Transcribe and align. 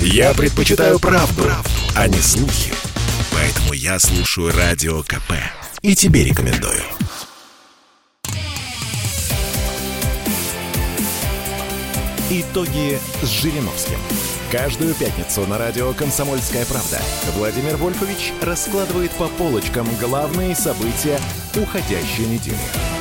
Я 0.00 0.34
предпочитаю 0.34 0.98
правду, 0.98 1.42
правду, 1.42 1.70
а 1.94 2.08
не 2.08 2.18
слухи. 2.18 2.72
Поэтому 3.32 3.72
я 3.72 3.98
слушаю 3.98 4.52
Радио 4.52 5.02
КП. 5.02 5.32
И 5.82 5.94
тебе 5.94 6.24
рекомендую. 6.24 6.82
Итоги 12.28 12.98
с 13.22 13.28
Жириновским. 13.28 13.98
Каждую 14.50 14.94
пятницу 14.94 15.46
на 15.46 15.58
радио 15.58 15.92
«Комсомольская 15.92 16.64
правда» 16.66 17.00
Владимир 17.36 17.76
Вольфович 17.76 18.32
раскладывает 18.42 19.12
по 19.12 19.28
полочкам 19.28 19.86
главные 20.00 20.54
события 20.54 21.20
уходящей 21.54 22.26
недели. 22.26 22.95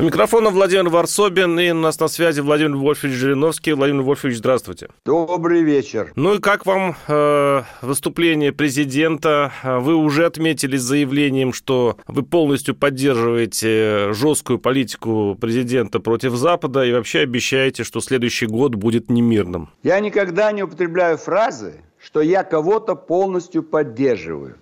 У 0.00 0.04
микрофона 0.04 0.50
Владимир 0.50 0.88
Варсобин, 0.90 1.58
и 1.58 1.72
у 1.72 1.74
нас 1.74 1.98
на 1.98 2.06
связи 2.06 2.40
Владимир 2.40 2.76
Вольфович 2.76 3.14
Жириновский. 3.14 3.72
Владимир 3.72 4.02
Вольфович, 4.02 4.36
здравствуйте. 4.36 4.90
Добрый 5.04 5.62
вечер. 5.62 6.12
Ну 6.14 6.34
и 6.34 6.38
как 6.38 6.66
вам 6.66 6.94
э, 7.08 7.62
выступление 7.82 8.52
президента? 8.52 9.52
Вы 9.64 9.96
уже 9.96 10.24
отметились 10.24 10.82
заявлением, 10.82 11.52
что 11.52 11.96
вы 12.06 12.22
полностью 12.22 12.76
поддерживаете 12.76 14.12
жесткую 14.12 14.60
политику 14.60 15.34
президента 15.34 15.98
против 15.98 16.36
Запада 16.36 16.84
и 16.84 16.92
вообще 16.92 17.20
обещаете, 17.20 17.82
что 17.82 18.00
следующий 18.00 18.46
год 18.46 18.76
будет 18.76 19.10
немирным. 19.10 19.68
Я 19.82 19.98
никогда 19.98 20.52
не 20.52 20.62
употребляю 20.62 21.18
фразы, 21.18 21.82
что 21.98 22.20
я 22.20 22.44
кого-то 22.44 22.94
полностью 22.94 23.64
поддерживаю. 23.64 24.58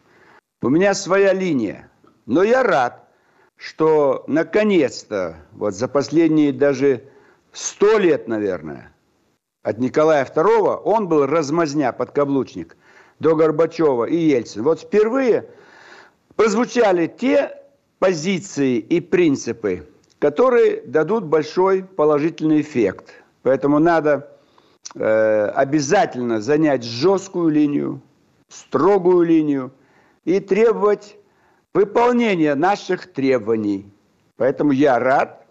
У 0.63 0.71
меня 0.71 0.95
своя 0.95 1.35
линия. 1.35 1.91
Но 2.25 2.43
я 2.43 2.63
рад, 2.63 3.06
что 3.57 4.25
наконец-то, 4.27 5.37
вот 5.53 5.75
за 5.75 5.89
последние 5.89 6.53
даже 6.53 7.05
сто 7.53 7.99
лет, 7.99 8.29
наверное, 8.29 8.93
от 9.63 9.79
Николая 9.79 10.25
II, 10.25 10.77
он 10.85 11.09
был 11.09 11.27
размазня, 11.27 11.93
подкаблучник, 11.93 12.77
до 13.19 13.35
Горбачева 13.35 14.05
и 14.05 14.17
Ельцина. 14.17 14.65
Вот 14.65 14.81
впервые 14.81 15.49
прозвучали 16.37 17.07
те 17.07 17.63
позиции 17.99 18.79
и 18.79 19.01
принципы, 19.01 19.89
которые 20.19 20.83
дадут 20.83 21.25
большой 21.25 21.83
положительный 21.83 22.61
эффект. 22.61 23.15
Поэтому 23.43 23.79
надо 23.79 24.37
э, 24.95 25.47
обязательно 25.55 26.41
занять 26.41 26.85
жесткую 26.85 27.49
линию, 27.49 28.03
строгую 28.49 29.27
линию 29.27 29.73
и 30.25 30.41
требовать 30.41 31.17
выполнение 31.77 32.55
наших 32.55 33.13
требований. 33.13 33.93
Поэтому 34.39 34.73
я 34.73 34.99
рад 34.99 35.47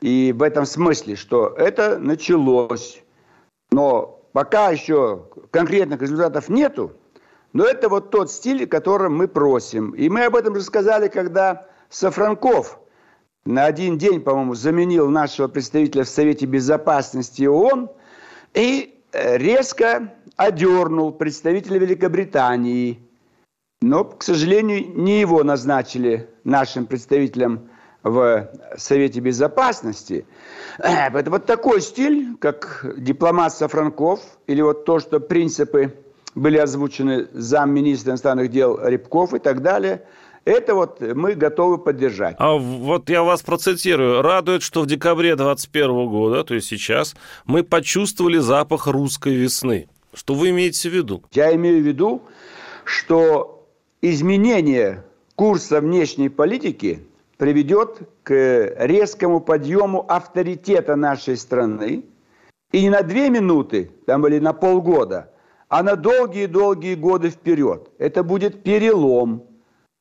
и 0.00 0.34
в 0.36 0.42
этом 0.42 0.66
смысле, 0.66 1.14
что 1.14 1.54
это 1.56 1.98
началось. 1.98 3.00
Но 3.70 4.20
пока 4.32 4.70
еще 4.70 5.28
конкретных 5.52 6.02
результатов 6.02 6.48
нету, 6.48 6.94
но 7.52 7.64
это 7.64 7.88
вот 7.88 8.10
тот 8.10 8.28
стиль, 8.28 8.66
которым 8.66 9.16
мы 9.16 9.28
просим. 9.28 9.92
И 9.92 10.08
мы 10.08 10.24
об 10.24 10.34
этом 10.34 10.56
же 10.56 10.62
сказали, 10.62 11.06
когда 11.06 11.68
Сафранков 11.90 12.80
на 13.44 13.64
один 13.64 13.98
день, 13.98 14.20
по-моему, 14.20 14.54
заменил 14.54 15.08
нашего 15.10 15.46
представителя 15.46 16.02
в 16.02 16.08
Совете 16.08 16.46
Безопасности 16.46 17.44
ООН 17.44 17.88
и 18.52 19.00
резко 19.12 20.12
одернул 20.36 21.12
представителя 21.12 21.78
Великобритании– 21.78 23.00
но, 23.80 24.04
к 24.04 24.22
сожалению, 24.22 24.92
не 24.94 25.20
его 25.20 25.42
назначили 25.44 26.28
нашим 26.44 26.86
представителем 26.86 27.68
в 28.02 28.48
Совете 28.76 29.20
Безопасности. 29.20 30.26
Это 30.78 31.30
вот 31.30 31.46
такой 31.46 31.80
стиль, 31.80 32.36
как 32.40 32.86
дипломат 32.96 33.52
Сафранков, 33.54 34.20
или 34.46 34.62
вот 34.62 34.84
то, 34.84 34.98
что 35.00 35.20
принципы 35.20 35.94
были 36.34 36.58
озвучены 36.58 37.28
замминистра 37.32 38.10
иностранных 38.10 38.50
дел 38.50 38.78
Рябков 38.80 39.34
и 39.34 39.38
так 39.38 39.62
далее– 39.62 40.02
это 40.48 40.74
вот 40.74 41.00
мы 41.00 41.34
готовы 41.34 41.76
поддержать. 41.76 42.36
А 42.38 42.54
вот 42.54 43.10
я 43.10 43.22
вас 43.22 43.42
процитирую. 43.42 44.22
Радует, 44.22 44.62
что 44.62 44.80
в 44.80 44.86
декабре 44.86 45.36
2021 45.36 46.08
года, 46.08 46.42
то 46.42 46.54
есть 46.54 46.68
сейчас, 46.68 47.14
мы 47.44 47.62
почувствовали 47.62 48.38
запах 48.38 48.86
русской 48.86 49.34
весны. 49.34 49.88
Что 50.14 50.32
вы 50.32 50.48
имеете 50.50 50.88
в 50.88 50.94
виду? 50.94 51.22
Я 51.32 51.54
имею 51.54 51.82
в 51.82 51.86
виду, 51.86 52.22
что 52.84 53.57
изменение 54.02 55.04
курса 55.34 55.80
внешней 55.80 56.28
политики 56.28 57.06
приведет 57.36 58.00
к 58.22 58.32
резкому 58.78 59.40
подъему 59.40 60.04
авторитета 60.08 60.96
нашей 60.96 61.36
страны. 61.36 62.04
И 62.72 62.82
не 62.82 62.90
на 62.90 63.02
две 63.02 63.30
минуты, 63.30 63.90
там 64.06 64.26
или 64.26 64.38
на 64.38 64.52
полгода, 64.52 65.30
а 65.68 65.82
на 65.82 65.96
долгие-долгие 65.96 66.96
годы 66.96 67.30
вперед. 67.30 67.90
Это 67.98 68.22
будет 68.22 68.62
перелом. 68.62 69.44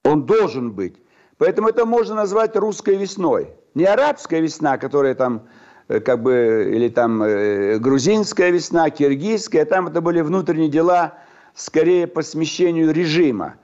Он 0.03 0.25
должен 0.25 0.73
быть. 0.73 0.95
Поэтому 1.37 1.69
это 1.69 1.85
можно 1.85 2.15
назвать 2.15 2.55
русской 2.55 2.95
весной. 2.95 3.49
Не 3.75 3.85
арабская 3.85 4.41
весна, 4.41 4.77
которая 4.77 5.13
там 5.15 5.47
э, 5.87 5.99
как 5.99 6.23
бы, 6.23 6.71
или 6.73 6.89
там 6.89 7.21
э, 7.21 7.77
грузинская 7.77 8.49
весна, 8.49 8.89
киргизская, 8.89 9.65
там 9.65 9.87
это 9.87 10.01
были 10.01 10.21
внутренние 10.21 10.69
дела 10.69 11.13
скорее 11.53 12.07
по 12.07 12.21
смещению 12.21 12.91
режима. 12.91 13.55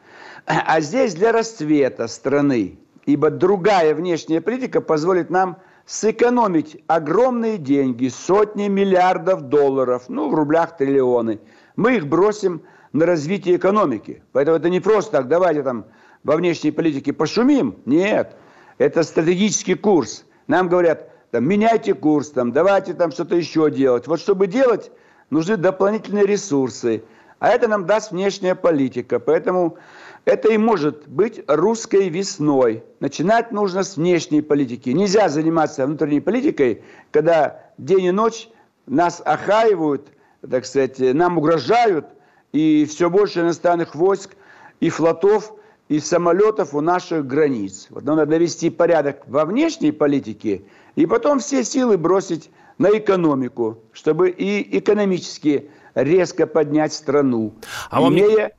А 0.45 0.81
здесь 0.81 1.13
для 1.13 1.31
расцвета 1.31 2.07
страны, 2.07 2.77
ибо 3.05 3.29
другая 3.29 3.95
внешняя 3.95 4.41
политика 4.41 4.81
позволит 4.81 5.29
нам 5.29 5.57
сэкономить 5.85 6.83
огромные 6.87 7.57
деньги, 7.57 8.09
сотни 8.09 8.67
миллиардов 8.67 9.43
долларов, 9.43 10.03
ну, 10.09 10.29
в 10.29 10.33
рублях 10.33 10.77
триллионы. 10.77 11.39
Мы 11.75 11.95
их 11.95 12.07
бросим 12.07 12.61
на 12.91 13.05
развитие 13.05 13.55
экономики. 13.55 14.21
Поэтому 14.31 14.57
это 14.57 14.69
не 14.69 14.79
просто 14.79 15.11
так, 15.13 15.27
давайте 15.27 15.63
там 15.63 15.85
во 16.23 16.35
внешней 16.35 16.71
политике 16.71 17.13
пошумим. 17.13 17.77
Нет, 17.85 18.35
это 18.77 19.03
стратегический 19.03 19.75
курс. 19.75 20.25
Нам 20.47 20.67
говорят, 20.67 21.09
там, 21.31 21.47
меняйте 21.47 21.93
курс, 21.93 22.31
там, 22.31 22.51
давайте 22.51 22.93
там 22.93 23.11
что-то 23.11 23.35
еще 23.35 23.71
делать. 23.71 24.07
Вот 24.07 24.19
чтобы 24.19 24.47
делать, 24.47 24.91
нужны 25.29 25.57
дополнительные 25.57 26.25
ресурсы. 26.25 27.03
А 27.39 27.49
это 27.49 27.67
нам 27.67 27.85
даст 27.85 28.11
внешняя 28.11 28.55
политика. 28.55 29.19
Поэтому 29.19 29.77
это 30.25 30.51
и 30.51 30.57
может 30.57 31.07
быть 31.07 31.43
русской 31.47 32.09
весной. 32.09 32.83
Начинать 32.99 33.51
нужно 33.51 33.83
с 33.83 33.97
внешней 33.97 34.41
политики. 34.41 34.89
Нельзя 34.89 35.29
заниматься 35.29 35.85
внутренней 35.85 36.21
политикой, 36.21 36.83
когда 37.11 37.61
день 37.77 38.05
и 38.05 38.11
ночь 38.11 38.49
нас 38.85 39.21
охаивают, 39.23 40.07
так 40.49 40.65
сказать, 40.65 40.99
нам 40.99 41.37
угрожают, 41.37 42.07
и 42.51 42.85
все 42.85 43.09
больше 43.09 43.41
иностранных 43.41 43.95
войск 43.95 44.35
и 44.79 44.89
флотов, 44.89 45.53
и 45.89 45.99
самолетов 45.99 46.73
у 46.73 46.81
наших 46.81 47.27
границ. 47.27 47.87
Вот 47.89 48.03
надо 48.03 48.25
довести 48.25 48.69
порядок 48.69 49.23
во 49.27 49.45
внешней 49.45 49.91
политике, 49.91 50.63
и 50.95 51.05
потом 51.05 51.39
все 51.39 51.63
силы 51.63 51.97
бросить 51.97 52.49
на 52.77 52.87
экономику, 52.97 53.79
чтобы 53.91 54.29
и 54.29 54.77
экономически 54.77 55.69
резко 55.95 56.47
поднять 56.47 56.93
страну, 56.93 57.53
а 57.89 58.01
имея... 58.01 58.53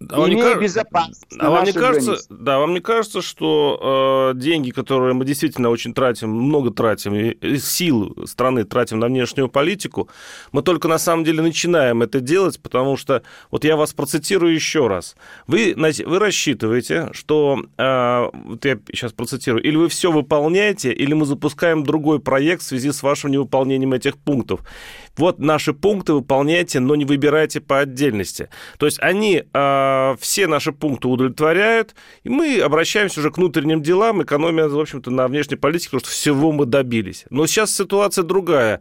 А 0.00 0.20
вам, 0.20 0.30
не, 0.30 0.40
а 1.40 1.50
вам 1.50 1.64
не 1.64 1.72
кажется, 1.72 2.16
да, 2.30 2.60
вам 2.60 2.72
не 2.72 2.80
кажется, 2.80 3.20
что 3.20 4.30
э, 4.32 4.38
деньги, 4.38 4.70
которые 4.70 5.12
мы 5.12 5.24
действительно 5.24 5.70
очень 5.70 5.92
тратим, 5.92 6.30
много 6.30 6.70
тратим, 6.70 7.14
и, 7.16 7.30
и 7.30 7.58
сил 7.58 8.14
страны 8.24 8.62
тратим 8.62 9.00
на 9.00 9.06
внешнюю 9.06 9.48
политику, 9.48 10.08
мы 10.52 10.62
только 10.62 10.86
на 10.86 10.98
самом 10.98 11.24
деле 11.24 11.42
начинаем 11.42 12.00
это 12.02 12.20
делать, 12.20 12.62
потому 12.62 12.96
что, 12.96 13.22
вот 13.50 13.64
я 13.64 13.74
вас 13.76 13.92
процитирую 13.92 14.54
еще 14.54 14.86
раз, 14.86 15.16
вы, 15.48 15.74
вы 15.76 16.18
рассчитываете, 16.20 17.10
что, 17.12 17.60
э, 17.76 18.30
вот 18.44 18.64
я 18.64 18.78
сейчас 18.92 19.12
процитирую, 19.12 19.64
или 19.64 19.74
вы 19.74 19.88
все 19.88 20.12
выполняете, 20.12 20.92
или 20.92 21.12
мы 21.12 21.26
запускаем 21.26 21.82
другой 21.82 22.20
проект 22.20 22.62
в 22.62 22.66
связи 22.66 22.92
с 22.92 23.02
вашим 23.02 23.32
невыполнением 23.32 23.92
этих 23.94 24.16
пунктов. 24.16 24.60
Вот 25.16 25.40
наши 25.40 25.72
пункты 25.72 26.12
выполняйте, 26.12 26.78
но 26.78 26.94
не 26.94 27.04
выбирайте 27.04 27.60
по 27.60 27.80
отдельности. 27.80 28.48
То 28.78 28.86
есть 28.86 29.00
они... 29.00 29.42
Э, 29.52 29.87
все 30.20 30.46
наши 30.46 30.72
пункты 30.72 31.08
удовлетворяют, 31.08 31.94
и 32.24 32.28
мы 32.28 32.60
обращаемся 32.60 33.20
уже 33.20 33.30
к 33.30 33.38
внутренним 33.38 33.82
делам, 33.82 34.22
экономия, 34.22 34.68
в 34.68 34.78
общем-то, 34.78 35.10
на 35.10 35.28
внешней 35.28 35.56
политике, 35.56 35.90
потому 35.90 36.00
что 36.00 36.10
всего 36.10 36.52
мы 36.52 36.66
добились. 36.66 37.24
Но 37.30 37.46
сейчас 37.46 37.74
ситуация 37.74 38.24
другая. 38.24 38.80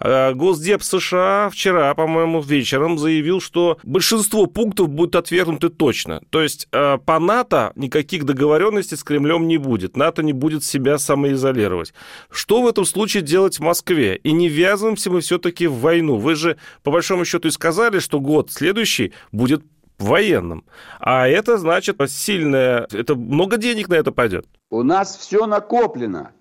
А, 0.00 0.32
Госдеп 0.32 0.82
США 0.82 1.50
вчера, 1.50 1.94
по-моему, 1.94 2.40
вечером 2.40 2.98
заявил, 2.98 3.40
что 3.40 3.78
большинство 3.82 4.46
пунктов 4.46 4.88
будут 4.88 5.16
отвергнуты 5.16 5.68
точно. 5.68 6.22
То 6.30 6.42
есть 6.42 6.68
а, 6.72 6.98
по 6.98 7.18
НАТО 7.18 7.72
никаких 7.76 8.24
договоренностей 8.24 8.96
с 8.96 9.04
Кремлем 9.04 9.46
не 9.48 9.58
будет. 9.58 9.96
НАТО 9.96 10.22
не 10.22 10.32
будет 10.32 10.64
себя 10.64 10.98
самоизолировать. 10.98 11.92
Что 12.30 12.62
в 12.62 12.68
этом 12.68 12.84
случае 12.84 13.22
делать 13.22 13.58
в 13.58 13.62
Москве? 13.62 14.16
И 14.16 14.32
не 14.32 14.48
ввязываемся 14.48 15.10
мы 15.10 15.20
все-таки 15.20 15.66
в 15.66 15.80
войну. 15.80 16.16
Вы 16.16 16.34
же, 16.34 16.56
по 16.82 16.90
большому 16.90 17.24
счету, 17.24 17.48
и 17.48 17.50
сказали, 17.50 17.98
что 17.98 18.20
год 18.20 18.50
следующий 18.50 19.12
будет 19.32 19.62
военным. 19.98 20.64
А 21.00 21.26
это 21.28 21.58
значит 21.58 21.98
сильное, 22.08 22.86
это 22.92 23.14
много 23.14 23.56
денег 23.56 23.88
на 23.88 23.94
это 23.94 24.12
пойдет. 24.12 24.46
У 24.70 24.82
нас 24.82 25.16
все 25.16 25.46
накоплено 25.46 26.32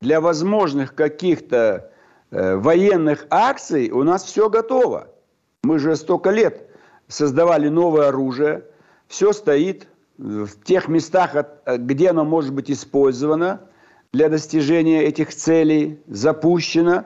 для 0.00 0.20
возможных 0.20 0.94
каких-то 0.94 1.90
э, 2.30 2.56
военных 2.56 3.26
акций 3.30 3.90
у 3.90 4.02
нас 4.02 4.24
все 4.24 4.48
готово. 4.48 5.08
Мы 5.62 5.78
же 5.78 5.96
столько 5.96 6.30
лет 6.30 6.68
создавали 7.08 7.68
новое 7.68 8.08
оружие, 8.08 8.64
все 9.08 9.32
стоит 9.32 9.88
в 10.18 10.48
тех 10.64 10.88
местах, 10.88 11.34
где 11.66 12.10
оно 12.10 12.24
может 12.24 12.52
быть 12.52 12.70
использовано 12.70 13.60
для 14.12 14.28
достижения 14.28 15.04
этих 15.04 15.34
целей, 15.34 16.00
запущено. 16.06 17.04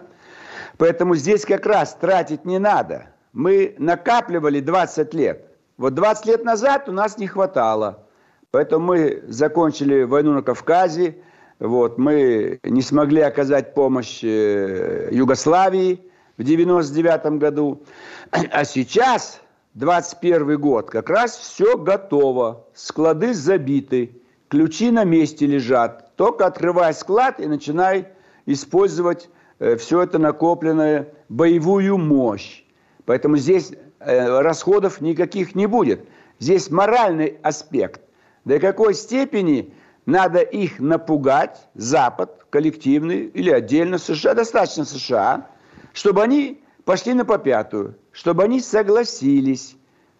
Поэтому 0.78 1.16
здесь 1.16 1.44
как 1.44 1.66
раз 1.66 1.94
тратить 1.94 2.44
не 2.44 2.58
надо. 2.58 3.08
Мы 3.32 3.74
накапливали 3.78 4.60
20 4.60 5.14
лет. 5.14 5.49
Вот 5.80 5.94
20 5.94 6.26
лет 6.26 6.44
назад 6.44 6.90
у 6.90 6.92
нас 6.92 7.16
не 7.16 7.26
хватало. 7.26 8.06
Поэтому 8.50 8.88
мы 8.88 9.24
закончили 9.28 10.02
войну 10.02 10.34
на 10.34 10.42
Кавказе, 10.42 11.22
вот, 11.58 11.96
мы 11.96 12.60
не 12.64 12.82
смогли 12.82 13.22
оказать 13.22 13.72
помощь 13.72 14.22
э, 14.22 15.08
Югославии 15.10 16.02
в 16.36 16.42
99 16.42 17.38
году. 17.38 17.82
А 18.30 18.64
сейчас, 18.66 19.40
21 19.72 20.60
год, 20.60 20.90
как 20.90 21.08
раз 21.08 21.38
все 21.38 21.78
готово. 21.78 22.66
Склады 22.74 23.32
забиты, 23.32 24.20
ключи 24.48 24.90
на 24.90 25.04
месте 25.04 25.46
лежат. 25.46 26.14
Только 26.16 26.44
открывай 26.44 26.92
склад 26.92 27.40
и 27.40 27.46
начинай 27.46 28.08
использовать 28.44 29.30
э, 29.58 29.76
все 29.76 30.02
это 30.02 30.18
накопленное 30.18 31.08
боевую 31.30 31.96
мощь. 31.96 32.64
Поэтому 33.06 33.38
здесь 33.38 33.72
расходов 34.00 35.00
никаких 35.00 35.54
не 35.54 35.66
будет. 35.66 36.08
Здесь 36.38 36.70
моральный 36.70 37.38
аспект 37.42 38.00
до 38.44 38.58
какой 38.58 38.94
степени 38.94 39.74
надо 40.06 40.40
их 40.40 40.80
напугать, 40.80 41.68
Запад, 41.74 42.46
коллективный 42.50 43.26
или 43.26 43.50
отдельно 43.50 43.98
США, 43.98 44.34
достаточно 44.34 44.84
США, 44.84 45.48
чтобы 45.92 46.22
они 46.22 46.62
пошли 46.84 47.14
на 47.14 47.24
попятую, 47.24 47.96
чтобы 48.10 48.44
они 48.44 48.60
согласились. 48.60 49.76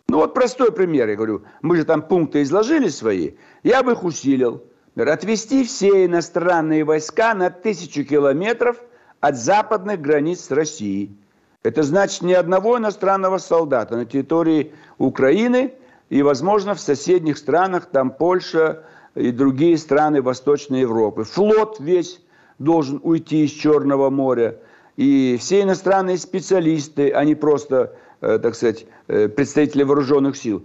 Ну 0.08 0.18
вот 0.18 0.34
простой 0.34 0.72
пример, 0.72 1.08
я 1.08 1.16
говорю, 1.16 1.44
мы 1.62 1.76
же 1.76 1.84
там 1.84 2.02
пункты 2.02 2.42
изложили 2.42 2.88
свои, 2.88 3.32
я 3.62 3.82
бы 3.82 3.92
их 3.92 4.04
усилил. 4.04 4.62
Отвести 4.96 5.64
все 5.64 6.04
иностранные 6.04 6.84
войска 6.84 7.32
на 7.32 7.48
тысячу 7.48 8.04
километров 8.04 8.76
от 9.20 9.36
западных 9.36 10.00
границ 10.00 10.50
России. 10.50 11.16
Это 11.62 11.82
значит 11.82 12.22
ни 12.22 12.32
одного 12.32 12.78
иностранного 12.78 13.38
солдата 13.38 13.96
на 13.96 14.06
территории 14.06 14.72
Украины 14.96 15.74
и, 16.08 16.22
возможно, 16.22 16.74
в 16.74 16.80
соседних 16.80 17.36
странах, 17.36 17.86
там 17.86 18.10
Польша 18.10 18.84
и 19.14 19.30
другие 19.30 19.76
страны 19.76 20.22
Восточной 20.22 20.80
Европы. 20.80 21.24
Флот 21.24 21.78
весь 21.78 22.22
должен 22.58 23.00
уйти 23.02 23.44
из 23.44 23.50
Черного 23.50 24.08
моря. 24.08 24.58
И 24.96 25.36
все 25.38 25.62
иностранные 25.62 26.16
специалисты, 26.16 27.10
они 27.10 27.34
просто, 27.34 27.94
э, 28.22 28.38
так 28.38 28.54
сказать, 28.54 28.86
э, 29.08 29.28
представители 29.28 29.82
вооруженных 29.82 30.36
сил. 30.36 30.64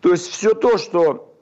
То 0.00 0.10
есть 0.12 0.28
все 0.28 0.54
то, 0.54 0.78
что 0.78 1.34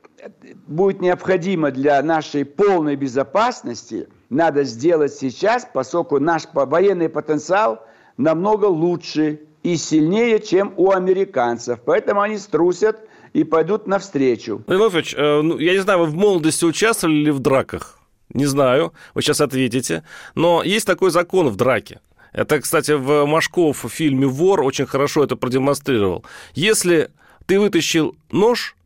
будет 0.66 1.00
необходимо 1.00 1.70
для 1.70 2.02
нашей 2.02 2.44
полной 2.44 2.96
безопасности, 2.96 4.08
надо 4.28 4.64
сделать 4.64 5.14
сейчас, 5.14 5.66
поскольку 5.72 6.19
наш 6.19 6.42
военный 6.52 7.08
потенциал 7.08 7.84
намного 8.17 8.67
лучше 8.67 9.41
и 9.62 9.77
сильнее, 9.77 10.41
чем 10.41 10.73
у 10.77 10.91
американцев. 10.91 11.81
Поэтому 11.85 12.21
они 12.21 12.39
струсят 12.39 13.01
и 13.33 13.45
пойдут 13.45 13.87
навстречу. 13.87 14.62
Владимир 14.67 14.91
Владимирович, 14.91 15.15
э, 15.17 15.41
ну, 15.43 15.59
я 15.59 15.73
не 15.73 15.79
знаю, 15.79 16.01
вы 16.01 16.07
в 16.07 16.15
молодости 16.15 16.65
участвовали 16.65 17.17
ли 17.17 17.31
в 17.31 17.39
драках? 17.39 17.99
Не 18.33 18.47
знаю, 18.47 18.93
вы 19.15 19.23
сейчас 19.23 19.41
ответите. 19.41 20.05
Но 20.35 20.62
есть 20.62 20.87
такой 20.87 21.11
закон 21.11 21.49
в 21.49 21.57
драке. 21.57 22.01
Это, 22.33 22.61
кстати, 22.61 22.93
в 22.93 23.27
Машков 23.27 23.85
в 23.85 23.89
фильме 23.89 24.27
«Вор» 24.27 24.61
очень 24.62 24.87
хорошо 24.87 25.25
это 25.25 25.35
продемонстрировал. 25.37 26.25
Если 26.55 27.11
ты 27.47 27.59
вытащил 27.59 28.17
нож, 28.31 28.77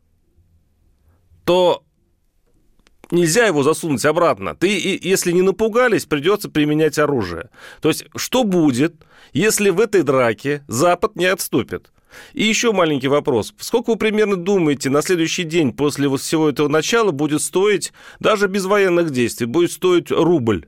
то 1.45 1.83
нельзя 3.15 3.47
его 3.47 3.63
засунуть 3.63 4.05
обратно. 4.05 4.55
Ты, 4.55 4.99
если 5.03 5.33
не 5.33 5.43
напугались, 5.43 6.05
придется 6.05 6.49
применять 6.51 6.99
оружие. 6.99 7.51
То 7.81 7.89
есть, 7.89 8.07
что 8.17 8.45
будет, 8.45 8.95
если 9.33 9.71
в 9.71 9.81
этой 9.81 10.03
драке 10.03 10.63
Запад 10.69 11.17
не 11.17 11.27
отступит? 11.27 11.91
И 12.33 12.45
еще 12.45 12.73
маленький 12.73 13.09
вопрос. 13.09 13.55
Сколько 13.59 13.91
вы 13.91 13.97
примерно 13.97 14.37
думаете, 14.37 14.91
на 14.91 15.03
следующий 15.03 15.45
день 15.45 15.73
после 15.73 16.09
вот 16.09 16.21
всего 16.21 16.49
этого 16.49 16.69
начала 16.69 17.11
будет 17.11 17.43
стоить, 17.43 17.93
даже 18.21 18.47
без 18.47 18.65
военных 18.67 19.11
действий, 19.11 19.47
будет 19.47 19.73
стоить 19.73 20.11
рубль? 20.11 20.67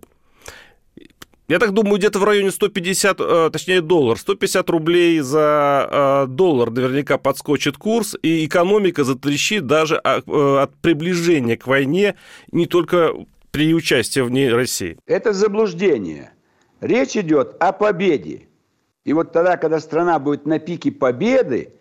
Я 1.48 1.60
так 1.60 1.72
думаю, 1.72 1.98
где-то 1.98 2.18
в 2.18 2.24
районе 2.24 2.50
150, 2.50 3.20
э, 3.20 3.50
точнее 3.52 3.80
доллар, 3.80 4.18
150 4.18 4.68
рублей 4.68 5.20
за 5.20 5.88
э, 5.88 6.26
доллар 6.28 6.70
наверняка 6.70 7.18
подскочит 7.18 7.76
курс, 7.76 8.16
и 8.20 8.44
экономика 8.44 9.04
затрещит 9.04 9.64
даже 9.64 10.00
э, 10.02 10.20
от 10.26 10.74
приближения 10.82 11.56
к 11.56 11.68
войне, 11.68 12.16
не 12.50 12.66
только 12.66 13.12
при 13.52 13.72
участии 13.74 14.20
в 14.20 14.30
ней 14.30 14.52
России. 14.52 14.98
Это 15.06 15.32
заблуждение. 15.32 16.32
Речь 16.80 17.16
идет 17.16 17.54
о 17.60 17.70
победе. 17.70 18.48
И 19.04 19.12
вот 19.12 19.32
тогда, 19.32 19.56
когда 19.56 19.78
страна 19.78 20.18
будет 20.18 20.46
на 20.46 20.58
пике 20.58 20.90
победы, 20.90 21.74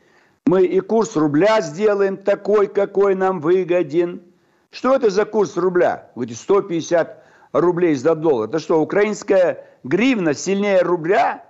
мы 0.45 0.63
и 0.63 0.79
курс 0.79 1.15
рубля 1.15 1.59
сделаем 1.61 2.17
такой, 2.17 2.67
какой 2.67 3.15
нам 3.15 3.39
выгоден. 3.39 4.21
Что 4.69 4.95
это 4.95 5.09
за 5.09 5.25
курс 5.25 5.57
рубля? 5.57 6.11
Говорите, 6.13 6.39
150 6.39 7.24
рублей 7.59 7.95
за 7.95 8.15
доллар. 8.15 8.49
Это 8.49 8.59
что, 8.59 8.81
украинская 8.81 9.65
гривна 9.83 10.33
сильнее 10.33 10.81
рубля? 10.81 11.43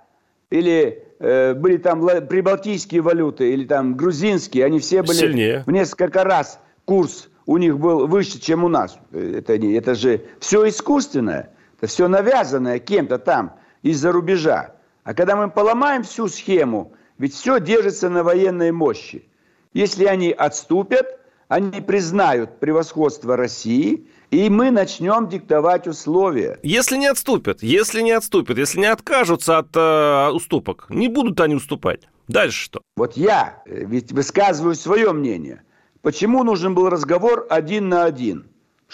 Или 0.50 1.04
э, 1.18 1.54
были 1.54 1.76
там 1.76 2.06
прибалтийские 2.28 3.00
валюты, 3.00 3.52
или 3.52 3.64
там 3.64 3.96
грузинские, 3.96 4.64
они 4.64 4.78
все 4.78 5.02
были 5.02 5.16
сильнее. 5.16 5.64
в 5.66 5.70
несколько 5.70 6.22
раз 6.22 6.60
курс 6.84 7.28
у 7.46 7.58
них 7.58 7.78
был 7.78 8.06
выше, 8.06 8.40
чем 8.40 8.64
у 8.64 8.68
нас. 8.68 8.98
Это, 9.12 9.54
это 9.54 9.94
же 9.94 10.22
все 10.38 10.68
искусственное, 10.68 11.50
это 11.76 11.88
все 11.88 12.08
навязанное 12.08 12.78
кем-то 12.78 13.18
там 13.18 13.56
из-за 13.82 14.12
рубежа. 14.12 14.74
А 15.04 15.14
когда 15.14 15.36
мы 15.36 15.50
поломаем 15.50 16.02
всю 16.02 16.28
схему, 16.28 16.92
ведь 17.18 17.34
все 17.34 17.58
держится 17.58 18.08
на 18.08 18.22
военной 18.22 18.72
мощи. 18.72 19.28
Если 19.72 20.04
они 20.04 20.30
отступят, 20.30 21.18
они 21.48 21.80
признают 21.80 22.58
превосходство 22.60 23.36
России, 23.36 24.06
и 24.30 24.50
мы 24.50 24.70
начнем 24.70 25.28
диктовать 25.28 25.86
условия. 25.86 26.58
Если 26.62 26.96
не 26.96 27.06
отступят, 27.06 27.62
если 27.62 28.00
не 28.00 28.12
отступят, 28.12 28.58
если 28.58 28.80
не 28.80 28.86
откажутся 28.86 29.58
от 29.58 29.68
э, 29.74 30.30
уступок, 30.32 30.86
не 30.88 31.08
будут 31.08 31.40
они 31.40 31.54
уступать. 31.54 32.08
Дальше 32.26 32.64
что? 32.64 32.82
Вот 32.96 33.16
я 33.16 33.62
э, 33.66 33.84
ведь 33.84 34.12
высказываю 34.12 34.74
свое 34.74 35.12
мнение. 35.12 35.62
Почему 36.02 36.42
нужен 36.44 36.74
был 36.74 36.88
разговор 36.88 37.46
один 37.48 37.88
на 37.88 38.04
один? 38.04 38.46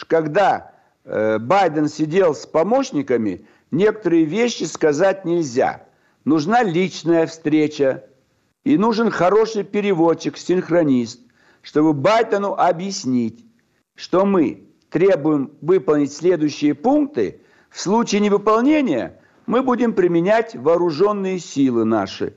Когда 0.07 0.73
э, 1.05 1.39
Байден 1.39 1.89
сидел 1.89 2.35
с 2.35 2.47
помощниками, 2.47 3.47
некоторые 3.71 4.25
вещи 4.25 4.65
сказать 4.65 5.25
нельзя 5.25 5.87
нужна 6.25 6.63
личная 6.63 7.27
встреча, 7.27 8.05
и 8.65 8.79
нужен 8.79 9.11
хороший 9.11 9.65
переводчик, 9.65 10.37
синхронист, 10.37 11.21
чтобы 11.63 11.93
Байтону 11.93 12.55
объяснить, 12.55 13.47
что 13.95 14.27
мы 14.27 14.69
требуем 14.91 15.53
выполнить 15.61 16.13
следующие 16.13 16.75
пункты, 16.75 17.41
в 17.71 17.81
случае 17.81 18.21
невыполнения 18.21 19.21
мы 19.47 19.63
будем 19.63 19.95
применять 19.95 20.55
вооруженные 20.55 21.39
силы 21.39 21.85
наши. 21.85 22.37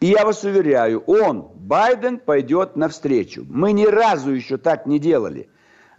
И 0.00 0.06
я 0.06 0.24
вас 0.24 0.42
уверяю, 0.44 1.00
он, 1.06 1.50
Байден, 1.54 2.18
пойдет 2.18 2.76
навстречу. 2.76 3.46
Мы 3.48 3.72
ни 3.72 3.86
разу 3.86 4.32
еще 4.32 4.56
так 4.56 4.86
не 4.86 4.98
делали, 4.98 5.48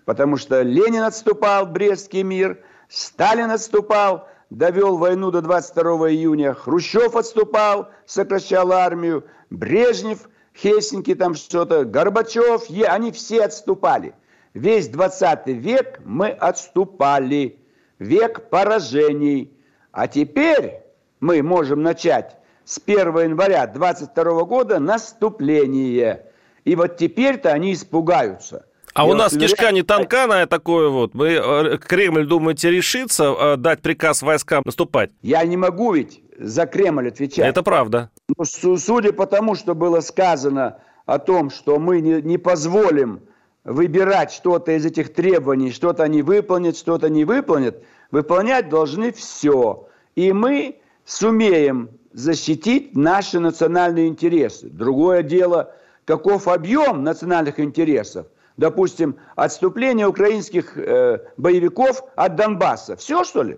потому 0.03 0.37
что 0.37 0.61
Ленин 0.61 1.03
отступал, 1.03 1.65
Брестский 1.65 2.23
мир, 2.23 2.61
Сталин 2.89 3.49
отступал– 3.49 4.27
довел 4.49 4.97
войну 4.97 5.31
до 5.31 5.41
22 5.41 6.11
июня, 6.11 6.53
Хрущев 6.53 7.15
отступал, 7.15 7.89
сокращал 8.05 8.71
армию, 8.71 9.25
Брежнев, 9.49 10.29
Хельсинки 10.55 11.15
там 11.15 11.35
что-то, 11.35 11.83
Горбачев, 11.83 12.69
они 12.87 13.11
все 13.11 13.45
отступали. 13.45 14.13
Весь 14.53 14.87
20 14.87 15.47
век 15.47 15.99
мы 16.05 16.29
отступали, 16.29 17.59
век 17.99 18.49
поражений. 18.49 19.51
А 19.91 20.07
теперь 20.07 20.81
мы 21.19 21.41
можем 21.41 21.83
начать 21.83 22.37
с 22.63 22.79
1 22.85 22.97
января 23.19 23.67
22 23.67 24.43
года 24.45 24.79
наступление. 24.79 26.25
И 26.63 26.75
вот 26.75 26.97
теперь-то 26.97 27.51
они 27.51 27.73
испугаются– 27.73 28.65
а 28.95 29.05
у 29.05 29.13
нас 29.13 29.33
кишка 29.33 29.73
не 29.73 29.83
тонка 29.83 30.25
на 30.25 30.47
такое 30.47 30.87
вот. 30.87 31.13
Мы, 31.13 31.31
э, 31.33 31.77
Кремль, 31.79 32.25
думаете, 32.25 32.71
решится 32.71 33.25
э, 33.25 33.57
дать 33.57 33.81
приказ 33.81 34.21
войскам 34.21 34.63
наступать? 34.65 35.11
Я 35.21 35.43
не 35.43 35.57
могу 35.57 35.91
ведь 35.91 36.21
за 36.37 36.65
Кремль 36.65 37.07
отвечать. 37.07 37.45
Это 37.45 37.63
правда. 37.63 38.09
Но 38.37 38.45
судя 38.45 39.13
по 39.13 39.25
тому, 39.25 39.55
что 39.55 39.75
было 39.75 40.01
сказано 40.01 40.79
о 41.05 41.19
том, 41.19 41.49
что 41.49 41.79
мы 41.79 42.01
не, 42.01 42.21
не 42.21 42.37
позволим 42.37 43.21
выбирать 43.63 44.31
что-то 44.31 44.71
из 44.73 44.85
этих 44.85 45.13
требований, 45.13 45.71
что-то 45.71 46.03
они 46.03 46.21
выполнят, 46.21 46.77
что-то 46.77 47.09
не 47.09 47.25
выполнят, 47.25 47.83
выполнять 48.11 48.69
должны 48.69 49.11
все. 49.11 49.87
И 50.15 50.31
мы 50.33 50.79
сумеем 51.03 51.89
защитить 52.13 52.95
наши 52.95 53.39
национальные 53.39 54.07
интересы. 54.07 54.69
Другое 54.69 55.23
дело, 55.23 55.73
каков 56.05 56.47
объем 56.47 57.03
национальных 57.03 57.59
интересов. 57.59 58.27
Допустим, 58.57 59.17
отступление 59.35 60.07
украинских 60.07 60.77
э, 60.77 61.19
боевиков 61.35 62.03
от 62.15 62.35
Донбасса. 62.35 62.95
Все, 62.95 63.25
что 63.25 63.43
ли? 63.43 63.57